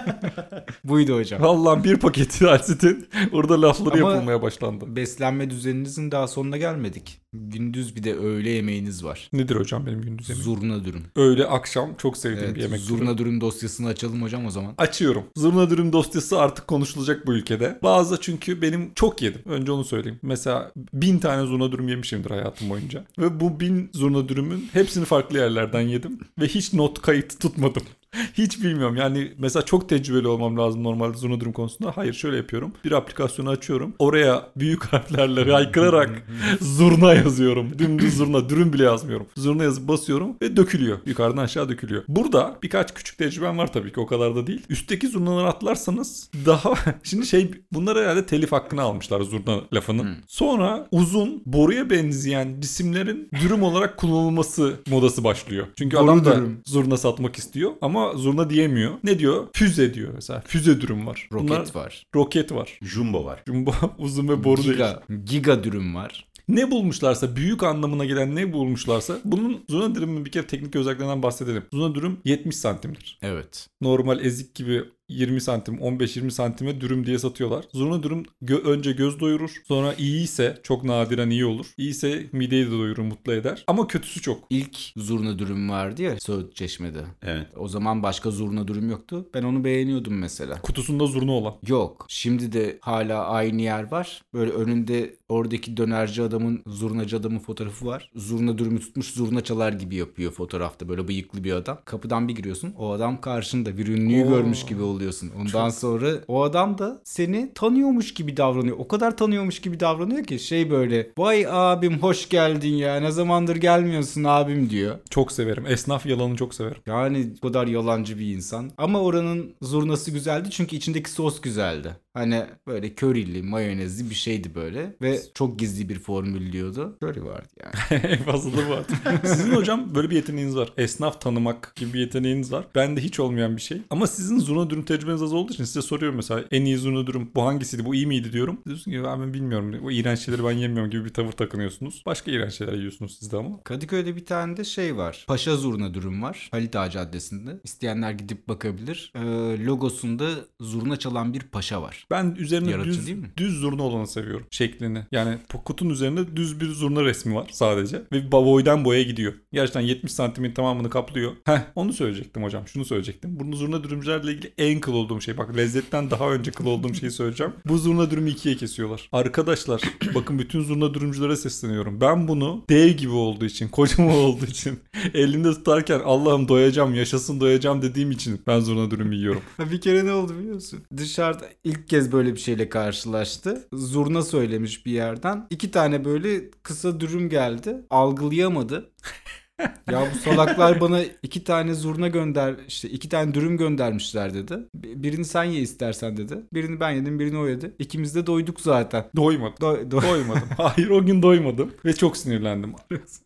[0.83, 1.41] Buydu hocam.
[1.41, 4.95] Vallahi bir paket Halsit'in orada lafları Ama- yapılmaya başlandı.
[4.95, 7.22] Beslenme düzeninizin daha sonuna gelmedik.
[7.33, 9.29] Gündüz bir de öğle yemeğiniz var.
[9.33, 10.43] Nedir hocam benim gündüz yemeğim?
[10.45, 11.01] Zurna dürüm.
[11.15, 12.79] Öğle akşam çok sevdiğim Evet, bir yemek.
[12.79, 13.17] zurna türü.
[13.17, 14.73] dürüm dosyasını açalım hocam o zaman.
[14.77, 15.23] Açıyorum.
[15.37, 17.79] Zurna dürüm dosyası artık konuşulacak bu ülkede.
[17.83, 19.41] Bazı çünkü benim çok yedim.
[19.45, 20.19] Önce onu söyleyeyim.
[20.21, 23.05] Mesela bin tane zurna dürüm yemişimdir hayatım boyunca.
[23.19, 26.19] Ve bu bin zurna dürümün hepsini farklı yerlerden yedim.
[26.39, 27.83] Ve hiç not kayıt tutmadım.
[28.33, 28.95] Hiç bilmiyorum.
[28.95, 31.91] Yani mesela çok tecrübeli olmam lazım normalde zurna dürüm konusunda.
[31.95, 32.71] Hayır şöyle yapıyorum.
[32.85, 33.93] Bir aplikasyonu açıyorum.
[33.99, 36.23] Oraya büyük harflerle haykırarak
[36.61, 37.79] zurna yazıyorum.
[37.79, 38.49] Dümdüz zurna.
[38.49, 39.27] Dürüm bile yazmıyorum.
[39.37, 40.97] Zurna yazıp basıyorum ve dökülüyor.
[41.05, 42.03] Yukarıdan aşağı dökülüyor.
[42.07, 44.61] Burada birkaç küçük tecrübem var tabii ki o kadar da değil.
[44.69, 46.73] Üstteki zurnaları atlarsanız daha...
[47.03, 50.15] Şimdi şey bunlar herhalde telif hakkını almışlar zurna lafının.
[50.27, 55.67] Sonra uzun boruya benzeyen cisimlerin dürüm olarak kullanılması modası başlıyor.
[55.77, 56.61] Çünkü Boru adam da dürüm.
[56.65, 58.91] zurna satmak istiyor ama zurna diyemiyor.
[59.03, 59.47] Ne diyor?
[59.53, 60.43] Füze diyor mesela.
[60.47, 61.27] Füze dürüm var.
[61.33, 62.03] Roket Bunlar- var.
[62.15, 62.79] Roket var.
[62.81, 63.43] Jumbo var.
[63.47, 64.73] Jumbo uzun ve boru değil.
[64.73, 66.25] Giga, giga dürüm var.
[66.47, 71.63] Ne bulmuşlarsa büyük anlamına gelen ne bulmuşlarsa bunun zurna dürümün bir kere teknik özelliklerinden bahsedelim.
[71.73, 73.17] Zurna dürüm 70 santimdir.
[73.21, 73.67] Evet.
[73.81, 74.83] Normal ezik gibi
[75.13, 77.65] 20 santim 15-20 santime dürüm diye satıyorlar.
[77.73, 79.51] Zurna dürüm gö- önce göz doyurur.
[79.67, 81.65] Sonra iyi ise çok nadiren iyi olur.
[81.77, 83.63] İyiyse mideyi de doyurur mutlu eder.
[83.67, 84.43] Ama kötüsü çok.
[84.49, 87.03] İlk zurna dürüm vardı ya Söğüt Çeşme'de.
[87.23, 87.47] Evet.
[87.57, 89.29] O zaman başka zurna dürüm yoktu.
[89.33, 90.61] Ben onu beğeniyordum mesela.
[90.61, 91.53] Kutusunda zurna olan.
[91.67, 92.05] Yok.
[92.09, 94.21] Şimdi de hala aynı yer var.
[94.33, 98.11] Böyle önünde oradaki dönerci adamın, zurnacı adamın fotoğrafı var.
[98.15, 100.89] Zurna dürümü tutmuş zurna çalar gibi yapıyor fotoğrafta.
[100.89, 101.79] Böyle bıyıklı bir adam.
[101.85, 102.73] Kapıdan bir giriyorsun.
[102.77, 103.77] O adam karşında.
[103.77, 104.29] Bir ünlüyü Oo.
[104.29, 105.31] görmüş gibi oluyorsun.
[105.41, 108.77] Ondan sonra o adam da seni tanıyormuş gibi davranıyor.
[108.79, 111.09] O kadar tanıyormuş gibi davranıyor ki şey böyle.
[111.17, 112.99] Vay abim hoş geldin ya.
[112.99, 114.95] Ne zamandır gelmiyorsun abim diyor.
[115.09, 115.65] Çok severim.
[115.67, 116.81] Esnaf yalanı çok severim.
[116.85, 118.71] Yani o kadar yalancı bir insan.
[118.77, 121.97] Ama oranın zurnası güzeldi çünkü içindeki sos güzeldi.
[122.13, 124.95] Hani böyle körili, mayonezli bir şeydi böyle.
[125.01, 126.97] Ve çok gizli bir formül diyordu.
[127.01, 128.01] Köri vardı yani.
[128.03, 128.97] en fazla da bu artık.
[129.27, 130.73] Sizin hocam böyle bir yeteneğiniz var.
[130.77, 132.67] Esnaf tanımak gibi bir yeteneğiniz var.
[132.75, 133.81] Bende hiç olmayan bir şey.
[133.89, 137.31] Ama sizin zurna dürüm tecrübeniz az olduğu için size soruyorum mesela en iyi zurna dürüm
[137.35, 138.61] bu hangisiydi bu iyi miydi diyorum.
[138.65, 139.75] Diyorsun ki ben bilmiyorum.
[139.85, 142.03] O iğrenç şeyleri ben yemiyorum gibi bir tavır takınıyorsunuz.
[142.05, 143.63] Başka iğrenç şeyler yiyorsunuz siz de ama.
[143.63, 145.25] Kadıköy'de bir tane de şey var.
[145.27, 146.47] Paşa zurna dürüm var.
[146.51, 147.59] Halit Ağa Caddesi'nde.
[147.63, 149.11] İsteyenler gidip bakabilir.
[149.15, 152.02] Ee, logosunda zurna çalan bir paşa var.
[152.11, 152.23] Var.
[152.23, 153.31] Ben üzerine Yaratıcı düz, değil mi?
[153.37, 155.05] düz zurna olanı seviyorum şeklini.
[155.11, 158.01] Yani bu kutunun üzerinde düz bir zurna resmi var sadece.
[158.11, 159.33] Ve boydan boya gidiyor.
[159.53, 161.31] Gerçekten 70 santimin tamamını kaplıyor.
[161.45, 162.67] Heh onu söyleyecektim hocam.
[162.67, 163.39] Şunu söyleyecektim.
[163.39, 165.37] Bunu zurna dürümcülerle ilgili en kıl olduğum şey.
[165.37, 167.53] Bak lezzetten daha önce kıl olduğum şeyi söyleyeceğim.
[167.65, 169.09] Bu zurna dürümü ikiye kesiyorlar.
[169.11, 169.81] Arkadaşlar
[170.15, 172.01] bakın bütün zurna dürümcülere sesleniyorum.
[172.01, 174.79] Ben bunu dev gibi olduğu için, kocaman olduğu için
[175.13, 179.41] elimde tutarken Allah'ım doyacağım, yaşasın doyacağım dediğim için ben zurna dürümü yiyorum.
[179.71, 180.79] Bir kere ne oldu biliyorsun?
[180.97, 183.67] Dışarıda ilk kez böyle bir şeyle karşılaştı.
[183.73, 185.47] Zurna söylemiş bir yerden.
[185.49, 187.75] İki tane böyle kısa dürüm geldi.
[187.89, 188.91] Algılayamadı.
[189.91, 194.57] ya bu salaklar bana iki tane zurna gönder işte iki tane dürüm göndermişler dedi.
[194.75, 196.37] Birini sen ye istersen dedi.
[196.53, 197.75] Birini ben yedim birini o yedi.
[197.79, 199.05] İkimiz de doyduk zaten.
[199.15, 199.53] Doymadım.
[199.61, 200.49] Do- do- Doymadım.
[200.57, 202.73] Hayır o gün doymadım ve çok sinirlendim.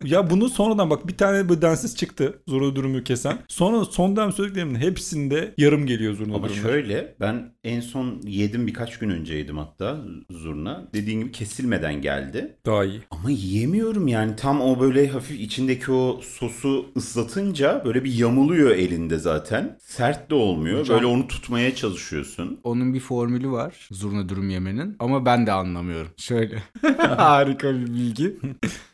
[0.03, 3.37] ya bunu sonradan bak bir tane böyle densiz çıktı zurna dürümü kesen.
[3.47, 6.61] Sonra sondan söylediklerimin hepsinde yarım geliyor zurna Ama dürümü.
[6.61, 9.97] şöyle ben en son yedim birkaç gün önce yedim hatta
[10.29, 10.87] zurna.
[10.93, 12.55] Dediğin gibi kesilmeden geldi.
[12.65, 13.01] Daha iyi.
[13.11, 19.17] Ama yiyemiyorum yani tam o böyle hafif içindeki o sosu ıslatınca böyle bir yamuluyor elinde
[19.17, 19.77] zaten.
[19.81, 20.79] Sert de olmuyor.
[20.79, 22.59] Hocam- Böyle onu tutmaya çalışıyorsun.
[22.63, 26.11] Onun bir formülü var zurna dürüm yemenin ama ben de anlamıyorum.
[26.17, 26.63] Şöyle
[27.17, 28.37] harika bir bilgi.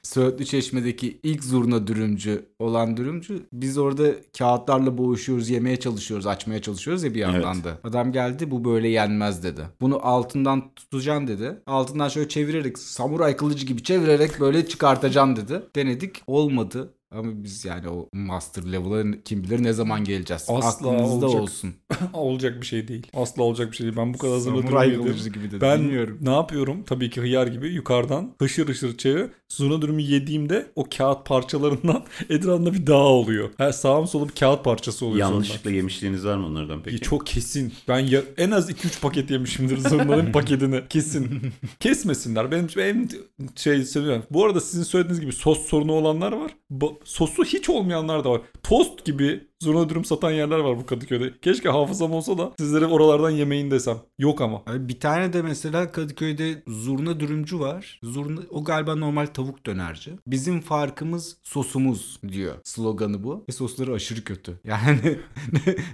[0.04, 4.04] Söğütlü Çeşme'deki ilk zurna dürümcü olan dürümcü biz orada
[4.38, 7.66] kağıtlarla boğuşuyoruz, yemeye çalışıyoruz, açmaya çalışıyoruz ya bir yandan Evet.
[7.66, 7.90] da.
[7.90, 9.62] Adam geldi bu böyle yenmez dedi.
[9.82, 11.62] Bunu altından tutacaksın dedi.
[11.68, 15.64] Altından şöyle çevirerek samuray kılıcı gibi çevirerek böyle çıkartacaksın dedi.
[15.76, 16.94] Denedik olmadı.
[17.14, 20.46] Ama biz yani o master level'a kim bilir ne zaman geleceğiz.
[20.50, 21.42] Asla Aklınızda olacak.
[21.42, 21.74] olsun.
[22.14, 23.08] olacak bir şey değil.
[23.14, 23.98] Asla olacak bir şey değil.
[23.98, 25.04] Ben bu kadar yedim.
[25.06, 25.62] kılıcı gibi dedi.
[25.62, 26.18] Ben Bilmiyorum.
[26.22, 26.84] ne yapıyorum?
[26.84, 29.26] Tabii ki hıyar gibi yukarıdan hışır hışır çevir.
[29.50, 33.50] Zurna dürümü yediğimde o kağıt parçalarından etrafında bir dağ oluyor.
[33.58, 35.34] Her sağım solum kağıt parçası oluyor sonra.
[35.36, 37.00] Yanlışlıkla yemişliğiniz var mı onlardan Ya peki?
[37.00, 37.74] Çok kesin.
[37.88, 40.82] Ben ya, en az 2-3 paket yemişimdir zurnaların paketini.
[40.90, 41.42] Kesin.
[41.80, 42.52] Kesmesinler.
[42.52, 43.08] Benim, benim
[43.56, 44.24] şey seviyorum.
[44.32, 46.52] Bu arada sizin söylediğiniz gibi sos sorunu olanlar var.
[46.72, 48.42] Ba- sosu hiç olmayanlar da var.
[48.64, 51.34] Tost gibi zurna dürüm satan yerler var bu Kadıköy'de.
[51.42, 53.98] Keşke hafızam olsa da sizlere oralardan yemeyin desem.
[54.20, 54.62] Yok ama.
[54.68, 58.00] Abi bir tane de mesela Kadıköy'de zurna dürümcü var.
[58.04, 60.12] Zurna o galiba normal tavuk dönerci.
[60.28, 62.54] Bizim farkımız sosumuz diyor.
[62.64, 63.46] Sloganı bu.
[63.50, 64.60] Ve sosları aşırı kötü.
[64.74, 65.20] Yani,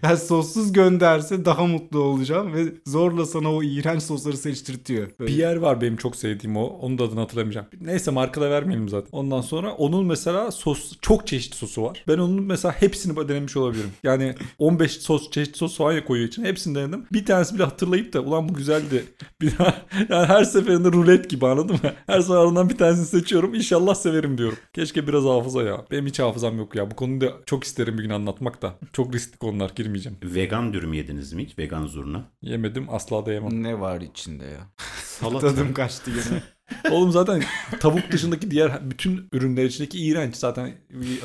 [0.03, 5.07] yani sossuz gönderse daha mutlu olacağım ve zorla sana o iğrenç sosları seçtirtiyor.
[5.19, 5.31] Böyle.
[5.31, 6.63] Bir yer var benim çok sevdiğim o.
[6.63, 7.67] Onun da adını hatırlamayacağım.
[7.81, 9.09] Neyse marka da vermeyelim zaten.
[9.11, 12.03] Ondan sonra onun mesela sos çok çeşitli sosu var.
[12.07, 13.91] Ben onun mesela hepsini denemiş olabilirim.
[14.03, 16.43] Yani 15 sos çeşitli sos falan koyuyor için.
[16.45, 17.05] Hepsini denedim.
[17.13, 19.05] Bir tanesi bile hatırlayıp da ulan bu güzeldi.
[19.41, 21.91] Bir daha yani her seferinde rulet gibi anladın mı?
[22.07, 23.53] Her sefer bir tanesini seçiyorum.
[23.53, 24.57] İnşallah severim diyorum.
[24.73, 25.85] Keşke biraz hafıza ya.
[25.91, 26.91] Benim hiç hafızam yok ya.
[26.91, 28.75] Bu konuyu da çok isterim bir gün anlatmak da.
[28.93, 30.17] Çok riskli konular girmeyeceğim.
[30.23, 31.57] Vegan dürüm yediniz mi hiç?
[31.57, 32.23] Vegan zurna.
[32.41, 33.63] Yemedim asla da yemem.
[33.63, 34.67] Ne var içinde ya?
[35.03, 35.39] Salata.
[35.55, 36.43] Tadım kaçtı gene.
[36.91, 37.43] Oğlum zaten
[37.79, 40.71] tavuk dışındaki diğer bütün ürünler içindeki iğrenç zaten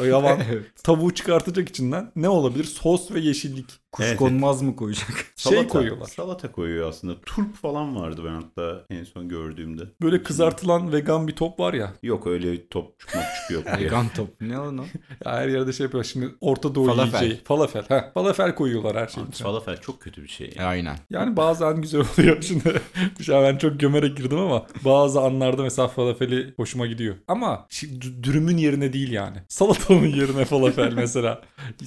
[0.06, 0.64] yavan evet.
[0.84, 2.64] tavuğu çıkartacak içinden ne olabilir?
[2.64, 3.66] Sos ve yeşillik.
[3.94, 5.26] Kuşkonmaz mı koyacak?
[5.36, 6.06] Şey koyuyorlar.
[6.06, 7.14] Salata koyuyor aslında.
[7.26, 9.82] Turp falan vardı ben hatta en son gördüğümde.
[10.02, 11.92] Böyle kızartılan vegan bir top var ya.
[12.02, 13.62] Yok öyle top çıkmak çıkıyor.
[13.80, 14.40] Vegan top.
[14.40, 14.86] Ne o lan?
[15.24, 16.04] ya her yerde şey yapıyor.
[16.04, 17.22] Şimdi Orta Doğu Falafel.
[17.22, 17.44] yiyeceği.
[17.44, 17.82] Falafel.
[17.88, 19.46] Heh, falafel koyuyorlar her şeyin içine.
[19.46, 20.54] Falafel çok kötü bir şey.
[20.60, 20.96] Aynen.
[21.10, 22.42] Yani bazen güzel oluyor.
[22.42, 22.80] Şimdi
[23.20, 27.14] şu an ben çok gömerek girdim ama bazı anlarda mesela falafeli hoşuma gidiyor.
[27.28, 27.66] Ama
[28.22, 29.36] dürümün yerine değil yani.
[29.48, 31.42] Salatanın yerine falafel mesela.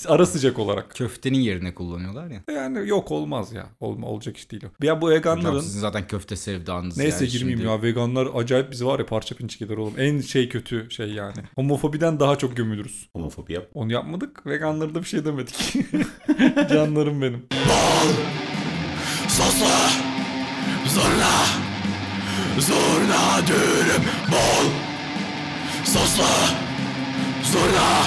[0.07, 0.95] Ara sıcak olarak.
[0.95, 2.61] Köftenin yerine kullanıyorlar ya.
[2.61, 3.65] Yani yok olmaz ya.
[3.79, 4.85] Olma, olacak iş değil o.
[4.85, 5.59] Ya bu Hocam veganların...
[5.59, 7.71] sizin zaten köfte sevdanız Neyse yani girmeyeyim şimdi.
[7.71, 9.93] ya veganlar acayip bizi var ya parça pinçik eder oğlum.
[9.97, 11.37] En şey kötü şey yani.
[11.55, 13.09] Homofobiden daha çok gömülürüz.
[13.13, 13.67] Homofobi yap.
[13.73, 14.45] Onu yapmadık.
[14.45, 15.73] Veganlara da bir şey demedik.
[16.69, 17.45] Canlarım benim.
[19.27, 19.89] Sosla
[20.87, 21.45] Zorla
[22.59, 24.69] Zorla dürüm bol
[25.85, 26.25] Sosla
[27.43, 28.03] Zorla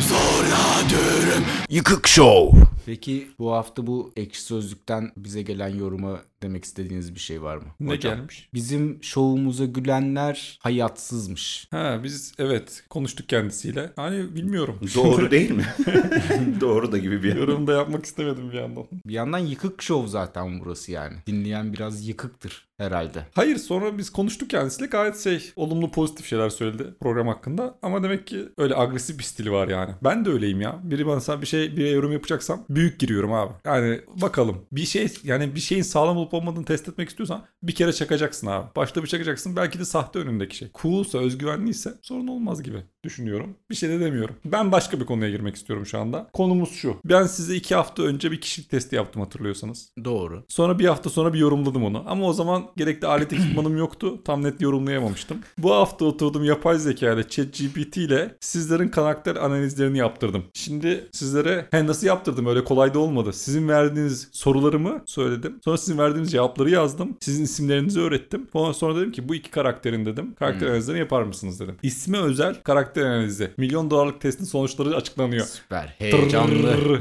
[0.00, 2.58] Zorla dürüm Yıkık Show
[2.90, 7.64] Peki bu hafta bu ekşi sözlükten bize gelen yoruma demek istediğiniz bir şey var mı?
[7.80, 8.48] Ne Hocam, gelmiş?
[8.54, 11.68] Bizim şovumuza gülenler hayatsızmış.
[11.70, 13.92] Ha biz evet konuştuk kendisiyle.
[13.96, 14.78] Hani bilmiyorum.
[14.94, 15.66] Doğru değil mi?
[16.60, 18.84] Doğru da gibi bir Yorum da yapmak istemedim bir yandan.
[19.06, 21.16] Bir yandan yıkık şov zaten burası yani.
[21.26, 23.26] Dinleyen biraz yıkıktır herhalde.
[23.34, 27.78] Hayır sonra biz konuştuk kendisiyle gayet şey olumlu pozitif şeyler söyledi program hakkında.
[27.82, 29.94] Ama demek ki öyle agresif bir stili var yani.
[30.04, 30.80] Ben de öyleyim ya.
[30.82, 33.52] Biri bana bir şey bir yorum yapacaksam büyük giriyorum abi.
[33.64, 37.74] Yani bakalım bir şey yani bir şeyin sağlam olup olup olmadığını test etmek istiyorsan bir
[37.74, 38.66] kere çakacaksın abi.
[38.76, 39.56] Başta bir çakacaksın.
[39.56, 40.68] Belki de sahte önündeki şey.
[40.82, 43.56] Coolsa, özgüvenliyse sorun olmaz gibi düşünüyorum.
[43.70, 44.36] Bir şey de demiyorum.
[44.44, 46.30] Ben başka bir konuya girmek istiyorum şu anda.
[46.32, 46.96] Konumuz şu.
[47.04, 49.92] Ben size iki hafta önce bir kişilik testi yaptım hatırlıyorsanız.
[50.04, 50.44] Doğru.
[50.48, 52.04] Sonra bir hafta sonra bir yorumladım onu.
[52.06, 54.24] Ama o zaman gerekli alet ekipmanım yoktu.
[54.24, 55.38] Tam net yorumlayamamıştım.
[55.58, 60.44] Bu hafta oturdum yapay zeka ile ChatGPT ile sizlerin karakter analizlerini yaptırdım.
[60.54, 63.32] Şimdi sizlere he nasıl yaptırdım öyle kolay da olmadı.
[63.32, 65.60] Sizin verdiğiniz sorularımı söyledim.
[65.64, 67.16] Sonra sizin verdiğiniz cevapları yazdım.
[67.20, 68.48] Sizin isimlerinizi öğrettim.
[68.52, 70.34] Sonra, sonra dedim ki bu iki karakterin dedim.
[70.38, 71.76] Karakter analizlerini yapar mısınız dedim.
[71.82, 73.50] İsme özel karakter analizi.
[73.56, 75.46] Milyon dolarlık testin sonuçları açıklanıyor.
[75.46, 75.94] Süper.
[75.98, 76.76] Heyecanlı.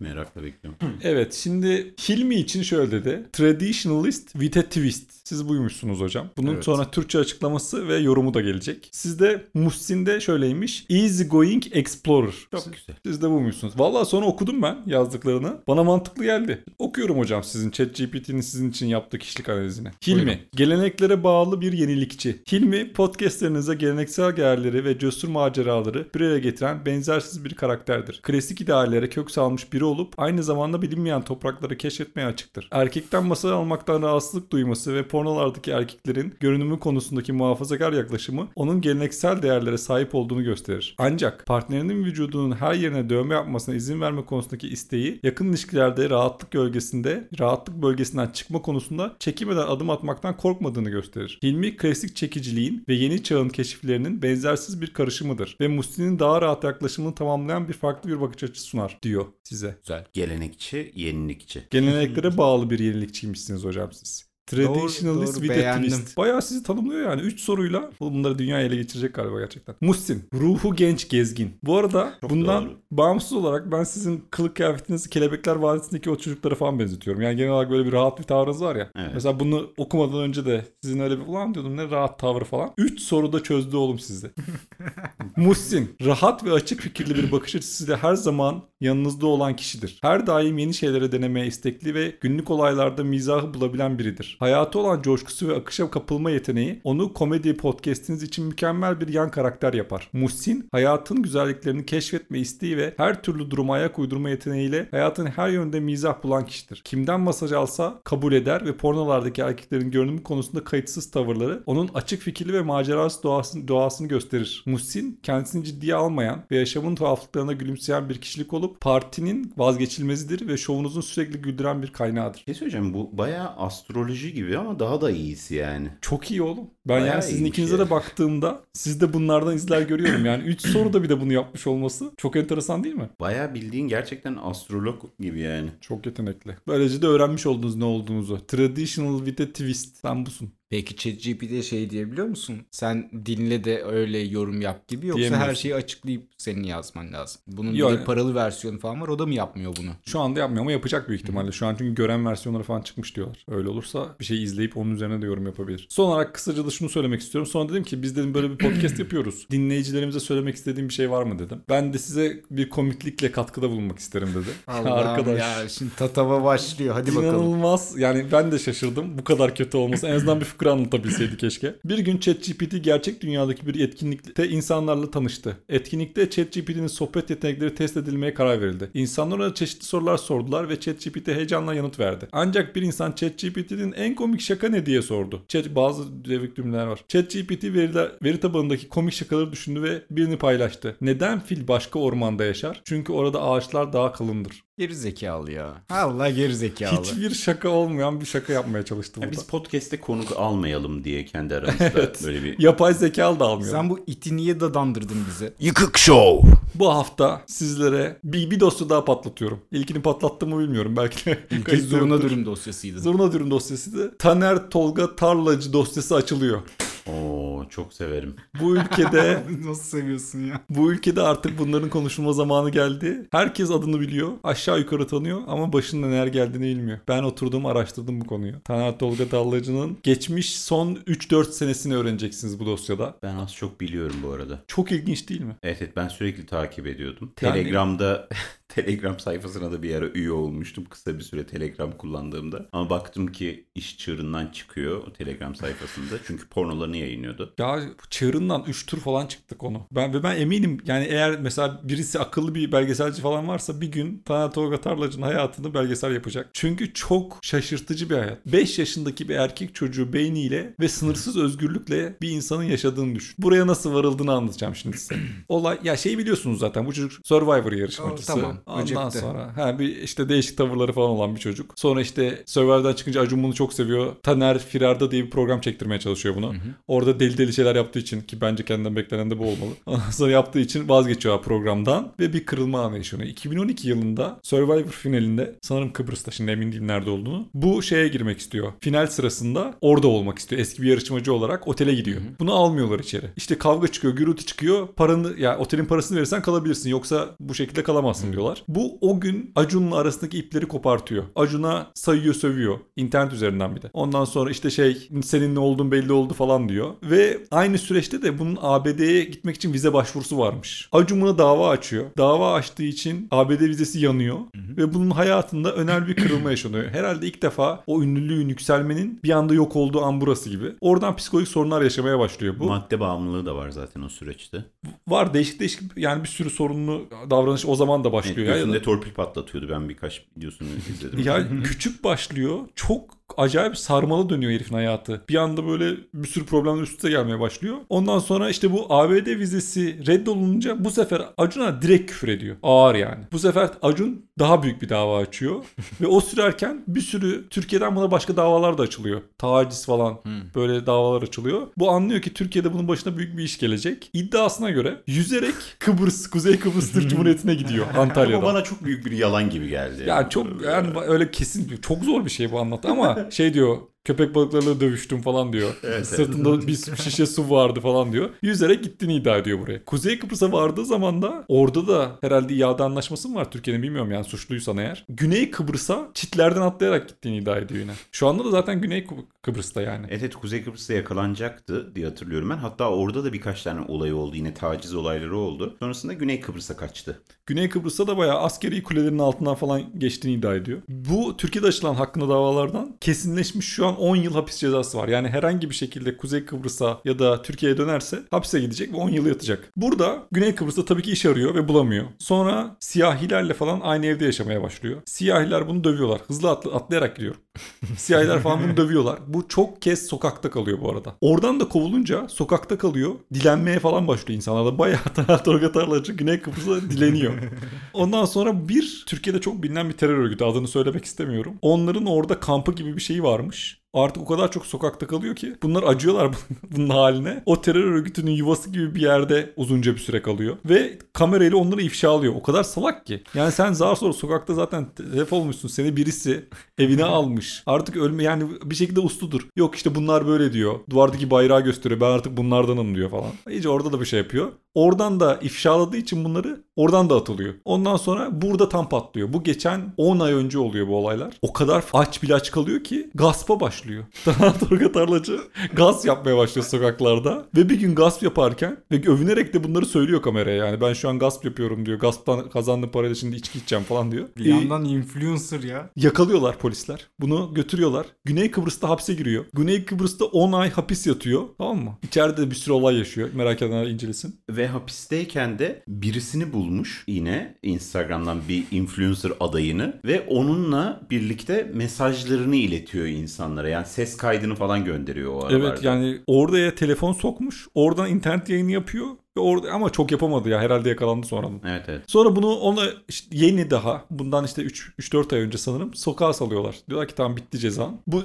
[0.00, 0.78] Merakla bekliyorum.
[1.02, 3.26] Evet şimdi Hilmi için şöyle dedi.
[3.32, 5.13] Traditionalist with a twist.
[5.24, 6.26] Siz buymuşsunuz hocam.
[6.36, 6.64] Bunun Evet.
[6.64, 8.88] sonra Türkçe açıklaması ve yorumu da gelecek.
[8.92, 10.86] Sizde Muhsin'de şöyleymiş.
[10.90, 12.34] Easy going explorer.
[12.50, 12.96] Çok güzel.
[13.06, 13.78] Siz de buymuşsunuz.
[13.80, 15.56] Vallahi sonra okudum ben yazdıklarını.
[15.68, 16.64] Bana mantıklı geldi.
[16.78, 19.88] Okuyorum hocam sizin ChatGPT'nin sizin için yaptığı kişilik analizini.
[20.06, 20.40] Hilmi, Buyurun.
[20.56, 22.42] geleneklere bağlı bir yenilikçi.
[22.52, 28.20] Hilmi, podcastlerinize geleneksel değerleri ve cesur maceraları bir araya getiren benzersiz bir karakterdir.
[28.22, 32.68] Klasik ideallere kök salmış biri olup aynı zamanda bilinmeyen toprakları keşfetmeye açıktır.
[32.70, 39.78] Erkekten masal almaktan rahatsızlık duyması ve pornolardaki erkeklerin görünümü konusundaki muhafazakar yaklaşımı onun geleneksel değerlere
[39.78, 40.94] sahip olduğunu gösterir.
[40.98, 47.28] Ancak partnerinin vücudunun her yerine dövme yapmasına izin verme konusundaki isteği yakın ilişkilerde rahatlık bölgesinde,
[47.40, 51.38] rahatlık bölgesinden çıkma konusunda çekinmeden adım atmaktan korkmadığını gösterir.
[51.42, 57.14] Hilmi klasik çekiciliğin ve yeni çağın keşiflerinin benzersiz bir karışımıdır ve Musti'nin daha rahat yaklaşımını
[57.14, 59.76] tamamlayan bir farklı bir bakış açısı sunar diyor size.
[59.82, 60.04] Güzel.
[60.12, 61.62] Gelenekçi, yenilikçi.
[61.70, 64.33] Geleneklere bağlı bir yenilikçiymişsiniz hocam siz.
[64.46, 65.90] Traditionalist Doğru, with a beğendim.
[65.90, 66.16] twist.
[66.16, 67.20] Bayağı sizi tanımlıyor yani.
[67.20, 69.74] 3 soruyla bunları dünya ele geçirecek galiba gerçekten.
[69.80, 70.24] Muhsin.
[70.34, 71.50] Ruhu genç gezgin.
[71.62, 72.72] Bu arada Çok bundan doğru.
[72.90, 77.22] bağımsız olarak ben sizin kılık kıyafetinizi Kelebekler Vadisi'ndeki o çocuklara falan benzetiyorum.
[77.22, 78.90] Yani genel olarak böyle bir rahat bir tavrınız var ya.
[78.96, 79.10] Evet.
[79.14, 82.70] Mesela bunu okumadan önce de sizin öyle bir ulan diyordum ne rahat tavrı falan.
[82.78, 84.30] 3 soruda çözdü oğlum sizi.
[85.36, 89.98] Muhsin, rahat ve açık fikirli bir bakış açısıyla her zaman yanınızda olan kişidir.
[90.02, 94.36] Her daim yeni şeylere denemeye istekli ve günlük olaylarda mizahı bulabilen biridir.
[94.40, 99.72] Hayatı olan coşkusu ve akışa kapılma yeteneği onu komedi podcastiniz için mükemmel bir yan karakter
[99.72, 100.10] yapar.
[100.12, 105.80] Muhsin, hayatın güzelliklerini keşfetme isteği ve her türlü duruma ayak uydurma yeteneğiyle hayatın her yönde
[105.80, 106.82] mizah bulan kişidir.
[106.84, 112.52] Kimden masaj alsa kabul eder ve pornolardaki erkeklerin görünümü konusunda kayıtsız tavırları onun açık fikirli
[112.52, 114.62] ve macerası doğasını, doğasını gösterir.
[114.66, 121.00] Muhsin kendisini ciddiye almayan ve yaşamın tuhaflıklarına gülümseyen bir kişilik olup partinin vazgeçilmezidir ve şovunuzun
[121.00, 122.38] sürekli güldüren bir kaynağıdır.
[122.40, 125.88] Bir şey söyleyeceğim bu bayağı astroloji gibi ama daha da iyisi yani.
[126.00, 126.70] Çok iyi oğlum.
[126.86, 127.86] Ben Bayağı yani sizin ikinize ya.
[127.86, 130.24] de baktığımda sizde bunlardan izler görüyorum.
[130.24, 133.08] Yani 3 soruda bir de bunu yapmış olması çok enteresan değil mi?
[133.20, 135.70] Bayağı bildiğin gerçekten astrolog gibi yani.
[135.80, 136.56] Çok yetenekli.
[136.68, 138.46] Böylece de öğrenmiş oldunuz ne olduğunuzu.
[138.46, 139.96] Traditional with a twist.
[139.96, 140.52] Sen busun.
[140.74, 142.56] Peki ChatGPT'ye şey diyebiliyor musun?
[142.70, 147.40] Sen dinle de öyle yorum yap gibi yoksa her şeyi açıklayıp senin yazman lazım.
[147.46, 147.92] Bunun Yok.
[147.92, 149.08] bir de paralı versiyonu falan var.
[149.08, 149.90] O da mı yapmıyor bunu?
[150.04, 151.52] Şu anda yapmıyor ama yapacak büyük ihtimalle.
[151.52, 153.44] Şu an çünkü gören versiyonları falan çıkmış diyorlar.
[153.48, 155.86] Öyle olursa bir şey izleyip onun üzerine de yorum yapabilir.
[155.90, 157.50] Son olarak kısaca da şunu söylemek istiyorum.
[157.50, 159.46] Sonra dedim ki biz dedim böyle bir podcast yapıyoruz.
[159.50, 161.60] Dinleyicilerimize söylemek istediğim bir şey var mı dedim.
[161.68, 164.50] Ben de size bir komiklikle katkıda bulunmak isterim dedi.
[164.66, 166.94] Allah'ım ya şimdi tatava başlıyor.
[166.94, 167.34] Hadi bakalım.
[167.34, 167.98] İnanılmaz.
[167.98, 169.18] Yani ben de şaşırdım.
[169.18, 170.06] Bu kadar kötü olması.
[170.06, 171.74] En azından bir fıkra anlatabilseydi keşke.
[171.84, 175.56] Bir gün ChatGPT gerçek dünyadaki bir etkinlikte insanlarla tanıştı.
[175.68, 178.90] Etkinlikte ChatGPT'nin sohbet yetenekleri test edilmeye karar verildi.
[178.94, 182.28] İnsanlar ona çeşitli sorular sordular ve ChatGPT heyecanla yanıt verdi.
[182.32, 185.44] Ancak bir insan ChatGPT'nin en komik şaka ne diye sordu.
[185.48, 187.04] Chat, bazı devrik cümleler var.
[187.08, 190.96] ChatGPT veriler, veri tabanındaki komik şakaları düşündü ve birini paylaştı.
[191.00, 192.82] Neden fil başka ormanda yaşar?
[192.84, 194.63] Çünkü orada ağaçlar daha kalındır.
[194.78, 195.74] Geri zekalı ya.
[195.90, 197.02] Allah geri zekalı.
[197.02, 199.40] Hiçbir şaka olmayan bir şaka yapmaya çalıştım Ya burada.
[199.40, 203.70] biz podcast'te konuk almayalım diye kendi aramızda böyle bir Yapay zekalı da almıyor.
[203.70, 205.54] Sen bu iti niye dadandırdın bize?
[205.60, 206.50] Yıkık Show.
[206.74, 209.60] Bu hafta sizlere bir, bir dosya daha patlatıyorum.
[209.72, 210.96] İlkini patlattım mı bilmiyorum.
[210.96, 213.00] Belki de İlk kayıt zurna dürüm dosyasıydı.
[213.00, 216.60] Zurna dürüm dosyası da Taner Tolga Tarlacı dosyası açılıyor.
[217.06, 218.36] Oo çok severim.
[218.60, 220.60] Bu ülkede Nasıl seviyorsun ya?
[220.70, 223.26] bu ülkede artık bunların konuşulma zamanı geldi.
[223.30, 224.32] Herkes adını biliyor.
[224.44, 226.98] Aşağı yukarı tanıyor ama başında neler geldiğini bilmiyor.
[227.08, 228.54] Ben oturdum araştırdım bu konuyu.
[228.64, 233.14] Taner Tolga Tarlacı'nın geçmiş son 3-4 senesini öğreneceksiniz bu dosyada.
[233.22, 234.62] Ben az çok biliyorum bu arada.
[234.68, 235.56] Çok ilginç değil mi?
[235.62, 237.32] Evet evet ben sürekli takip ediyordum.
[237.42, 238.28] Yani- Telegram'da
[238.74, 242.68] Telegram sayfasına da bir ara üye olmuştum kısa bir süre Telegram kullandığımda.
[242.72, 246.14] Ama baktım ki iş çığırından çıkıyor o Telegram sayfasında.
[246.26, 247.54] Çünkü pornolarını yayınlıyordu.
[247.58, 249.86] Ya çığırından 3 tur falan çıktık onu.
[249.92, 254.22] Ben ve ben eminim yani eğer mesela birisi akıllı bir belgeselci falan varsa bir gün
[254.24, 256.50] Taner Tolga Tarlacı'nın hayatını belgesel yapacak.
[256.52, 258.46] Çünkü çok şaşırtıcı bir hayat.
[258.46, 263.34] 5 yaşındaki bir erkek çocuğu beyniyle ve sınırsız özgürlükle bir insanın yaşadığını düşün.
[263.38, 265.14] Buraya nasıl varıldığını anlatacağım şimdi size.
[265.48, 268.26] Olay ya şey biliyorsunuz zaten bu çocuk Survivor yarışmacısı.
[268.26, 269.18] Tamam, Ondan Öcek'te.
[269.18, 271.72] sonra ha bir işte değişik tavırları falan olan bir çocuk.
[271.76, 274.12] Sonra işte Survivor'dan çıkınca Acun bunu çok seviyor.
[274.22, 276.54] Taner Firarda diye bir program çektirmeye çalışıyor bunu.
[276.88, 279.70] Orada deli deli şeyler yaptığı için ki bence kendinden beklenen de bu olmalı.
[279.86, 283.28] Ondan sonra yaptığı için vazgeçiyor programdan ve bir kırılma anı yaşanıyor.
[283.28, 287.48] 2012 yılında Survivor finalinde sanırım Kıbrıs'ta şimdi emin değilim nerede olduğunu.
[287.54, 288.72] Bu şeye girmek istiyor.
[288.80, 290.60] Final sırasında orada olmak istiyor.
[290.60, 292.20] Eski bir yarışmacı olarak otele gidiyor.
[292.40, 293.26] Bunu almıyorlar içeri.
[293.36, 294.88] İşte kavga çıkıyor, gürültü çıkıyor.
[294.96, 298.53] Paranı ya otelin parasını verirsen kalabilirsin yoksa bu şekilde kalamazsın diyorlar.
[298.68, 301.24] Bu o gün Acun'la arasındaki ipleri kopartıyor.
[301.36, 302.78] Acun'a sayıyor, sövüyor.
[302.96, 303.90] internet üzerinden bir de.
[303.92, 306.90] Ondan sonra işte şey senin ne olduğun belli oldu falan diyor.
[307.02, 310.88] Ve aynı süreçte de bunun ABD'ye gitmek için vize başvurusu varmış.
[310.92, 312.04] Acun buna dava açıyor.
[312.18, 314.38] Dava açtığı için ABD vizesi yanıyor.
[314.76, 316.84] Ve bunun hayatında önemli bir kırılma yaşanıyor.
[316.90, 320.72] Herhalde ilk defa o ünlülüğün yükselmenin bir anda yok olduğu an burası gibi.
[320.80, 322.64] Oradan psikolojik sorunlar yaşamaya başlıyor bu.
[322.64, 324.64] Madde bağımlılığı da var zaten o süreçte.
[325.08, 328.48] Var değişik değişik yani bir sürü sorunlu davranış o zaman da Evet, başlıyor.
[328.48, 328.54] ya.
[328.54, 329.68] gözünde torpil patlatıyordu.
[329.70, 331.18] Ben birkaç videosunu izledim.
[331.24, 332.58] Ya küçük başlıyor.
[332.74, 335.22] Çok acayip sarmalı dönüyor herifin hayatı.
[335.28, 337.76] Bir anda böyle bir sürü problemler üst üste gelmeye başlıyor.
[337.88, 342.56] Ondan sonra işte bu ABD vizesi reddolunca bu sefer Acun'a direkt küfür ediyor.
[342.62, 343.24] Ağır yani.
[343.32, 345.64] Bu sefer Acun daha büyük bir dava açıyor.
[346.00, 349.20] Ve o sürerken bir sürü Türkiye'den buna başka davalar da açılıyor.
[349.38, 350.18] Taciz falan
[350.54, 351.62] böyle davalar açılıyor.
[351.78, 354.10] Bu anlıyor ki Türkiye'de bunun başına büyük bir iş gelecek.
[354.12, 358.42] İddiasına göre yüzerek Kıbrıs, Kuzey Kıbrıs Türk Cumhuriyeti'ne gidiyor Ama Antalya'dan.
[358.42, 360.04] bana çok büyük bir yalan gibi geldi.
[360.06, 364.34] Ya çok yani öyle kesin çok zor bir şey bu anlat ama şey diyor köpek
[364.34, 365.70] balıklarıyla dövüştüm falan diyor.
[366.02, 368.30] Sırtında bir şişe su vardı falan diyor.
[368.42, 369.84] Yüzerek gittiğini iddia ediyor buraya.
[369.84, 374.24] Kuzey Kıbrıs'a vardığı zaman da orada da herhalde iade anlaşması mı var Türkiye'nin bilmiyorum yani
[374.24, 375.04] suçluysan eğer.
[375.08, 377.92] Güney Kıbrıs'a çitlerden atlayarak gittiğini iddia ediyor yine.
[378.12, 380.06] Şu anda da zaten Güney Kıb- Kıbrıs'ta yani.
[380.10, 382.56] Evet, evet Kuzey Kıbrıs'ta yakalanacaktı diye hatırlıyorum ben.
[382.56, 384.36] Hatta orada da birkaç tane olay oldu.
[384.36, 385.76] Yine taciz olayları oldu.
[385.78, 387.22] Sonrasında Güney Kıbrıs'a kaçtı.
[387.46, 390.82] Güney Kıbrıs'ta da bayağı askeri kulelerin altından falan geçtiğini iddia ediyor.
[390.88, 395.08] Bu Türkiye'de açılan hakkında davalardan kesinleşmiş şu an 10 yıl hapis cezası var.
[395.08, 399.26] Yani herhangi bir şekilde Kuzey Kıbrıs'a ya da Türkiye'ye dönerse hapse gidecek ve 10 yıl
[399.26, 399.72] yatacak.
[399.76, 402.04] Burada Güney Kıbrıs'ta tabii ki iş arıyor ve bulamıyor.
[402.18, 405.02] Sonra siyahilerle falan aynı evde yaşamaya başlıyor.
[405.06, 406.20] Siyahiler bunu dövüyorlar.
[406.28, 407.40] Hızlı atla- atlayarak gidiyorum.
[407.96, 409.18] Siyahiler falan bunu dövüyorlar.
[409.26, 411.14] Bu çok kez sokakta kalıyor bu arada.
[411.20, 413.14] Oradan da kovulunca sokakta kalıyor.
[413.34, 414.78] Dilenmeye falan başlıyor insanlar da.
[414.78, 417.34] Bayağı Taner Torga Tarlacı Güney Kıbrıs'ta dileniyor.
[417.92, 421.54] Ondan sonra bir Türkiye'de çok bilinen bir terör örgütü adını söylemek istemiyorum.
[421.62, 423.83] Onların orada kampı gibi bir şeyi varmış.
[423.94, 426.30] Artık o kadar çok sokakta kalıyor ki bunlar acıyorlar
[426.76, 427.42] bunun haline.
[427.46, 430.56] O terör örgütünün yuvası gibi bir yerde uzunca bir süre kalıyor.
[430.64, 432.34] Ve kamerayla onları ifşa alıyor.
[432.36, 433.22] O kadar salak ki.
[433.34, 435.68] Yani sen zar zor sokakta zaten telef olmuşsun.
[435.68, 436.44] Seni birisi
[436.78, 437.62] evine almış.
[437.66, 439.48] Artık ölme yani bir şekilde usludur.
[439.56, 440.74] Yok işte bunlar böyle diyor.
[440.90, 442.00] Duvardaki bayrağı gösteriyor.
[442.00, 443.30] Ben artık bunlardanım diyor falan.
[443.50, 444.52] İyice orada da bir şey yapıyor.
[444.74, 447.54] Oradan da ifşaladığı için bunları oradan da atılıyor.
[447.64, 449.32] Ondan sonra burada tam patlıyor.
[449.32, 451.34] Bu geçen 10 ay önce oluyor bu olaylar.
[451.42, 454.04] O kadar aç bile aç kalıyor ki gaspa başlıyor.
[454.60, 455.40] Torga Tarlacı
[455.72, 457.44] gasp yapmaya başlıyor sokaklarda.
[457.56, 460.80] Ve bir gün gasp yaparken ve övünerek de bunları söylüyor kameraya yani.
[460.80, 461.98] Ben şu an gasp yapıyorum diyor.
[461.98, 464.28] Gasptan kazandığım parayla şimdi içki içeceğim falan diyor.
[464.36, 465.90] Bir Ee, yandan influencer ya.
[465.96, 467.06] Yakalıyorlar polisler.
[467.20, 468.06] Bunu götürüyorlar.
[468.24, 469.44] Güney Kıbrıs'ta hapse giriyor.
[469.52, 471.42] Güney Kıbrıs'ta 10 ay hapis yatıyor.
[471.58, 471.98] Tamam mı?
[472.02, 473.28] İçeride de bir sürü olay yaşıyor.
[473.34, 474.40] Merak edenler incelesin.
[474.50, 483.06] Ve hapisteyken de birisini bulmuş yine Instagram'dan bir influencer adayını ve onunla birlikte mesajlarını iletiyor
[483.06, 483.68] insanlara.
[483.68, 485.68] Yani ses kaydını falan gönderiyor o aralarda.
[485.68, 487.68] Evet yani oraya telefon sokmuş.
[487.74, 489.06] Oradan internet yayını yapıyor.
[489.36, 490.60] Ve orada ama çok yapamadı ya.
[490.60, 491.60] Herhalde yakalandı sonradan.
[491.64, 492.02] Evet evet.
[492.06, 496.76] Sonra bunu ona işte yeni daha bundan işte 3-4 ay önce sanırım sokağa salıyorlar.
[496.88, 498.00] Diyorlar ki tamam bitti cezan.
[498.06, 498.22] Bu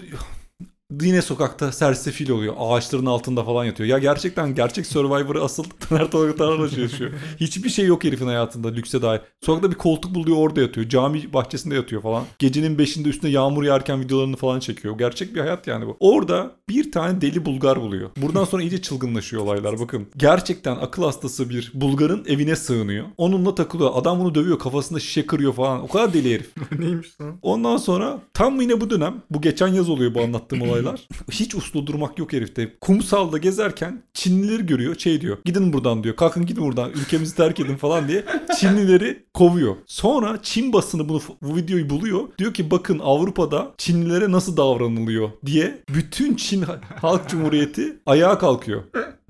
[1.01, 2.53] yine sokakta sersefil oluyor.
[2.57, 3.89] Ağaçların altında falan yatıyor.
[3.89, 7.11] Ya gerçekten gerçek Survivor'ı asıl Taner Tolga yaşıyor.
[7.39, 9.21] Hiçbir şey yok herifin hayatında lükse dair.
[9.45, 10.89] Sokakta bir koltuk buluyor orada yatıyor.
[10.89, 12.23] Cami bahçesinde yatıyor falan.
[12.39, 14.97] Gecenin 5'inde üstüne yağmur yağarken videolarını falan çekiyor.
[14.97, 15.97] Gerçek bir hayat yani bu.
[15.99, 18.09] Orada bir tane deli Bulgar buluyor.
[18.17, 20.07] Buradan sonra iyice çılgınlaşıyor olaylar bakın.
[20.17, 23.05] Gerçekten akıl hastası bir Bulgar'ın evine sığınıyor.
[23.17, 23.91] Onunla takılıyor.
[23.93, 24.59] Adam bunu dövüyor.
[24.59, 25.83] Kafasında şişe kırıyor falan.
[25.83, 26.49] O kadar deli herif.
[26.79, 27.39] Neymiş lan?
[27.41, 30.78] Ondan sonra tam yine bu dönem bu geçen yaz oluyor bu anlattığım olaylar.
[30.83, 31.07] Olaylar.
[31.31, 32.77] Hiç uslu durmak yok herifte.
[32.81, 34.97] Kumsalda gezerken Çinlileri görüyor.
[34.97, 35.37] Şey diyor.
[35.45, 36.15] Gidin buradan diyor.
[36.15, 36.91] Kalkın gidin buradan.
[36.91, 38.25] Ülkemizi terk edin falan diye
[38.59, 39.75] Çinlileri kovuyor.
[39.85, 42.19] Sonra Çin basını bunu bu videoyu buluyor.
[42.37, 46.65] Diyor ki bakın Avrupa'da Çinlilere nasıl davranılıyor diye bütün Çin
[47.01, 48.83] Halk Cumhuriyeti ayağa kalkıyor.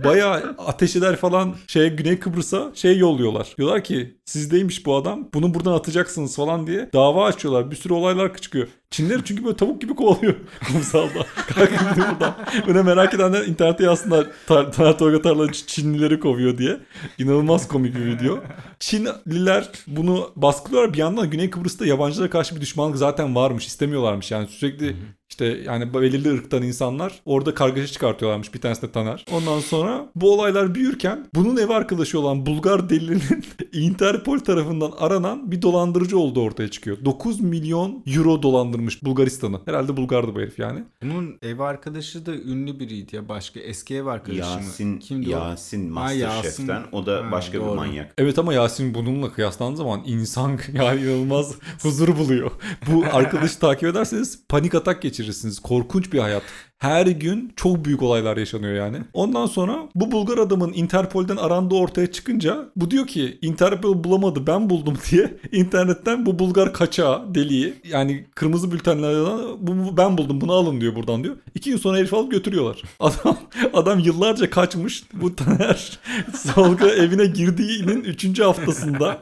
[0.03, 3.53] Bayağı ateş eder falan şeye Güney Kıbrıs'a şey yolluyorlar.
[3.57, 5.29] Diyorlar ki sizdeymiş bu adam.
[5.33, 7.71] Bunu buradan atacaksınız falan diye dava açıyorlar.
[7.71, 8.67] Bir sürü olaylar çıkıyor.
[8.91, 10.35] Çinliler çünkü böyle tavuk gibi kovalıyor
[10.67, 11.25] kumsalda.
[11.47, 12.35] Kalkın gidin buradan.
[12.67, 14.27] Böyle merak edenler internette yazsınlar.
[14.47, 16.79] Tar Taner Tolga Tarla Çinlileri kovuyor diye.
[17.17, 18.39] İnanılmaz komik bir video.
[18.79, 20.93] Çinliler bunu baskılıyorlar.
[20.93, 23.67] Bir yandan Güney Kıbrıs'ta yabancılara karşı bir düşmanlık zaten varmış.
[23.67, 24.95] istemiyorlarmış yani sürekli
[25.29, 28.53] işte yani belirli ırktan insanlar orada kargaşa çıkartıyorlarmış.
[28.53, 29.25] Bir tanesi de Taner.
[29.31, 33.21] Ondan sonra bu olaylar büyürken bunun ev arkadaşı olan Bulgar delinin
[33.73, 36.97] Interpol tarafından aranan bir dolandırıcı olduğu ortaya çıkıyor.
[37.05, 39.61] 9 milyon euro dolandırmış Bulgaristan'ı.
[39.65, 40.83] Herhalde Bulgardı bu herif yani.
[41.03, 43.29] Bunun ev arkadaşı da ünlü biriydi ya.
[43.29, 44.99] Başka eski ev arkadaşı Yasin, mı?
[44.99, 45.29] Kimdi?
[45.29, 46.83] Yasin Masterchef'ten.
[46.91, 47.75] O da Ha, başka bir doğru.
[47.75, 48.13] manyak.
[48.17, 52.51] Evet ama Yasin bununla kıyaslandığı zaman insan yani inanılmaz huzur buluyor.
[52.91, 55.59] Bu arkadaşı takip ederseniz panik atak geçirirsiniz.
[55.59, 56.43] Korkunç bir hayat.
[56.79, 58.97] Her gün çok büyük olaylar yaşanıyor yani.
[59.13, 64.69] Ondan sonra bu Bulgar adamın Interpol'den arandığı ortaya çıkınca bu diyor ki Interpol bulamadı ben
[64.69, 70.81] buldum diye internetten bu Bulgar kaçağı deliği yani kırmızı bültenlerden bu, ben buldum bunu alın
[70.81, 71.37] diyor buradan diyor.
[71.55, 72.81] İki gün sonra herif alıp götürüyorlar.
[72.99, 73.37] Adam
[73.73, 75.03] adam yıllarca kaçmış.
[75.13, 75.99] Bu Taner
[76.35, 78.39] Solga evine girdiğinin 3.
[78.39, 79.19] haftasında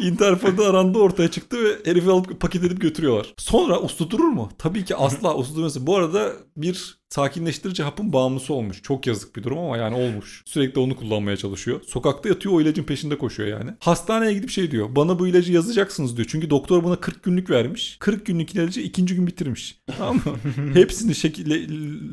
[0.00, 3.34] Interpol'de arandığı ortaya çıktı ve herifi alıp paket edip götürüyorlar.
[3.36, 4.50] Sonra uslu durur mu?
[4.58, 5.86] Tabii ki asla uslu durmaz.
[5.86, 6.98] Bu arada bir Adiós.
[7.08, 8.82] Sakinleştirici hapın bağımlısı olmuş.
[8.82, 10.42] Çok yazık bir durum ama yani olmuş.
[10.46, 11.80] Sürekli onu kullanmaya çalışıyor.
[11.86, 13.70] Sokakta yatıyor o ilacın peşinde koşuyor yani.
[13.80, 14.96] Hastaneye gidip şey diyor.
[14.96, 16.28] Bana bu ilacı yazacaksınız diyor.
[16.30, 17.96] Çünkü doktor buna 40 günlük vermiş.
[18.00, 19.78] 40 günlük ilacı ikinci gün bitirmiş.
[19.98, 20.22] Tamam mı?
[20.74, 21.50] Hepsini şekil,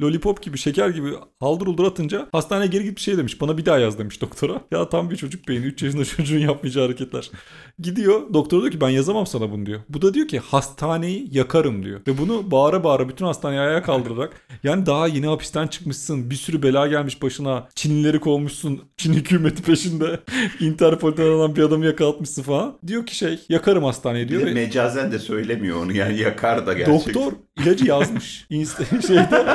[0.01, 3.41] lollipop gibi şeker gibi haldır uldur atınca hastaneye geri gidip şey demiş.
[3.41, 4.61] Bana bir daha yaz demiş doktora.
[4.71, 5.65] Ya tam bir çocuk beyni.
[5.65, 7.31] 3 yaşında çocuğun yapmayacağı hareketler.
[7.79, 9.81] Gidiyor doktor diyor ki ben yazamam sana bunu diyor.
[9.89, 12.01] Bu da diyor ki hastaneyi yakarım diyor.
[12.07, 16.29] Ve bunu bağıra bağıra bütün hastaneyi ayağa kaldırarak yani daha yeni hapisten çıkmışsın.
[16.29, 17.67] Bir sürü bela gelmiş başına.
[17.75, 18.81] Çinlileri kovmuşsun.
[18.97, 20.19] Çin hükümeti peşinde.
[20.59, 22.77] Interpol'den aranan bir adamı yakalatmışsın falan.
[22.87, 24.45] Diyor ki şey yakarım hastaneyi Bir diyor.
[24.45, 27.13] ve- mecazen de söylemiyor onu yani yakar da gerçekten.
[27.13, 28.45] Doktor ilacı yazmış.
[28.51, 29.45] Insta- şeyde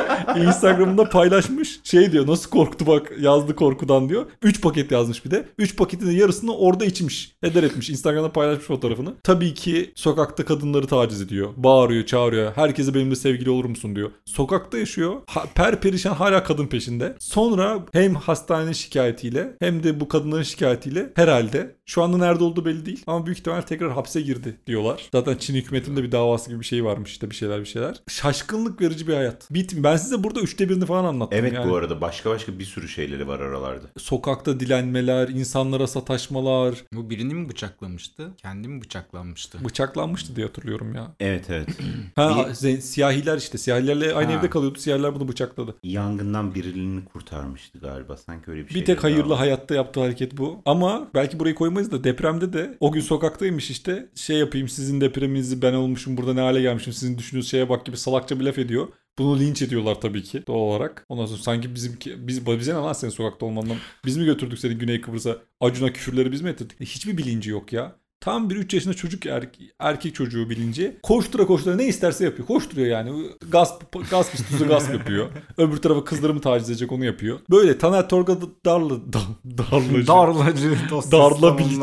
[0.46, 1.80] Instagram'da paylaşmış.
[1.84, 4.26] Şey diyor nasıl korktu bak yazdı korkudan diyor.
[4.42, 5.48] 3 paket yazmış bir de.
[5.58, 7.32] 3 paketin yarısını orada içmiş.
[7.42, 7.90] Eder etmiş.
[7.90, 9.14] Instagram'da paylaşmış fotoğrafını.
[9.22, 11.48] Tabii ki sokakta kadınları taciz ediyor.
[11.56, 12.52] Bağırıyor, çağırıyor.
[12.56, 14.10] Herkese benimle sevgili olur musun diyor.
[14.24, 15.14] Sokakta yaşıyor.
[15.26, 17.16] Ha, per perişan hala kadın peşinde.
[17.18, 22.86] Sonra hem hastanenin şikayetiyle hem de bu kadınların şikayetiyle herhalde şu anda nerede olduğu belli
[22.86, 23.02] değil.
[23.06, 25.08] Ama büyük ihtimal tekrar hapse girdi diyorlar.
[25.12, 27.89] Zaten Çin hükümetinde bir davası gibi bir şey varmış işte bir şeyler bir şeyler.
[28.08, 29.50] Şaşkınlık verici bir hayat.
[29.50, 31.38] Bit ben size burada üçte birini falan anlattım.
[31.38, 31.70] Evet yani.
[31.70, 33.86] bu arada başka başka bir sürü şeyleri var aralarda.
[33.98, 36.74] Sokakta dilenmeler, insanlara sataşmalar.
[36.92, 38.30] Bu birini mi bıçaklamıştı?
[38.36, 39.64] Kendi mi bıçaklanmıştı?
[39.64, 41.14] Bıçaklanmıştı diye hatırlıyorum ya.
[41.20, 41.68] Evet evet.
[42.16, 43.58] Ha Bir- ze- siyahiler işte.
[43.58, 44.38] Siyahilerle aynı Ha.
[44.38, 44.78] evde kalıyordu.
[44.78, 45.74] Siyahiler bunu bıçakladı.
[45.84, 48.16] Yangından birini kurtarmıştı galiba.
[48.16, 48.80] Sanki öyle bir şey.
[48.80, 50.62] Bir tek hayırlı hayatta yaptığı hareket bu.
[50.66, 54.08] Ama belki burayı koymayız da depremde de o gün sokaktaymış işte.
[54.14, 57.96] Şey yapayım sizin depreminizi ben olmuşum burada ne hale gelmişim sizin düşündüğünüz şeye bak gibi
[57.96, 58.88] salakça bir laf ediyor.
[59.18, 61.04] Bunu linç ediyorlar tabii ki doğal olarak.
[61.08, 64.74] Ondan sonra sanki bizimki biz bize ne lan senin sokakta olmandan biz mi götürdük seni
[64.74, 66.80] Güney Kıbrıs'a Acun'a küfürleri biz mi ettirdik?
[66.80, 67.96] E, Hiçbir bilinci yok ya.
[68.20, 70.96] Tam bir 3 yaşında çocuk erkek, erkek çocuğu bilinci.
[71.02, 72.48] Koştura koştura ne isterse yapıyor.
[72.48, 73.26] Koşturuyor yani.
[73.50, 75.28] Gasp, gasp istiyorsa gasp yapıyor.
[75.56, 77.40] Öbür tarafa kızlarımı taciz edecek onu yapıyor.
[77.50, 80.06] Böyle Taner Torga Darlı, da, Darlıcı.
[80.06, 81.76] Darlacı dosyası Darla bilic.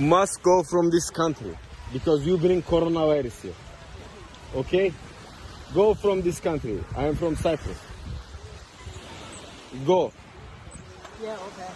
[0.00, 1.52] must go from this country
[1.94, 3.52] because you bring coronavirus here.
[4.56, 4.90] Okay?
[5.74, 6.82] Go from this country.
[6.96, 7.78] I am from Cyprus.
[9.86, 10.12] Go.
[11.22, 11.70] Yeah, okay.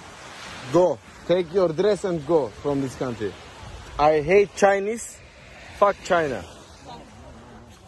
[0.73, 0.99] Go.
[1.29, 3.33] Take your dress and go from this country.
[3.99, 5.19] I hate Chinese.
[5.79, 6.45] Fuck China.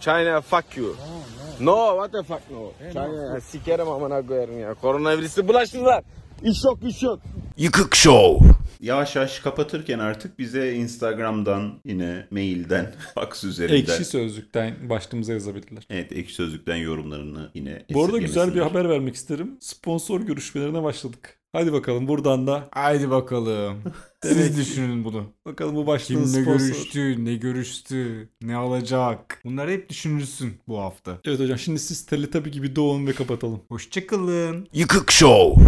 [0.00, 0.96] China fuck you.
[1.00, 1.24] Oh,
[1.60, 2.72] no, what the fuck no.
[2.92, 4.74] China sikerim amına koyarım ya.
[4.74, 6.04] Koronavirüsü bulaştılar.
[6.44, 7.20] İş yok iş yok.
[7.56, 8.48] Yıkık Show.
[8.80, 13.92] Yavaş yavaş kapatırken artık bize Instagram'dan yine mailden, fax üzerinden.
[13.92, 15.86] Ekşi sözlükten başlığımıza yazabilirler.
[15.90, 19.56] Evet ekşi sözlükten yorumlarını yine Bu arada güzel bir haber vermek isterim.
[19.60, 21.38] Sponsor görüşmelerine başladık.
[21.52, 23.82] Hadi bakalım buradan da Haydi bakalım.
[24.22, 25.24] Siz düşünün bunu.
[25.46, 26.66] bakalım bu başlığın Kimle sponsor.
[26.66, 29.40] görüştü, ne görüştü, ne alacak.
[29.44, 31.18] Bunlar hep düşünülsün bu hafta.
[31.24, 33.60] Evet hocam şimdi siz Teletubby gibi doğun ve kapatalım.
[33.68, 34.68] Hoşçakalın.
[34.72, 35.64] Yıkık Show.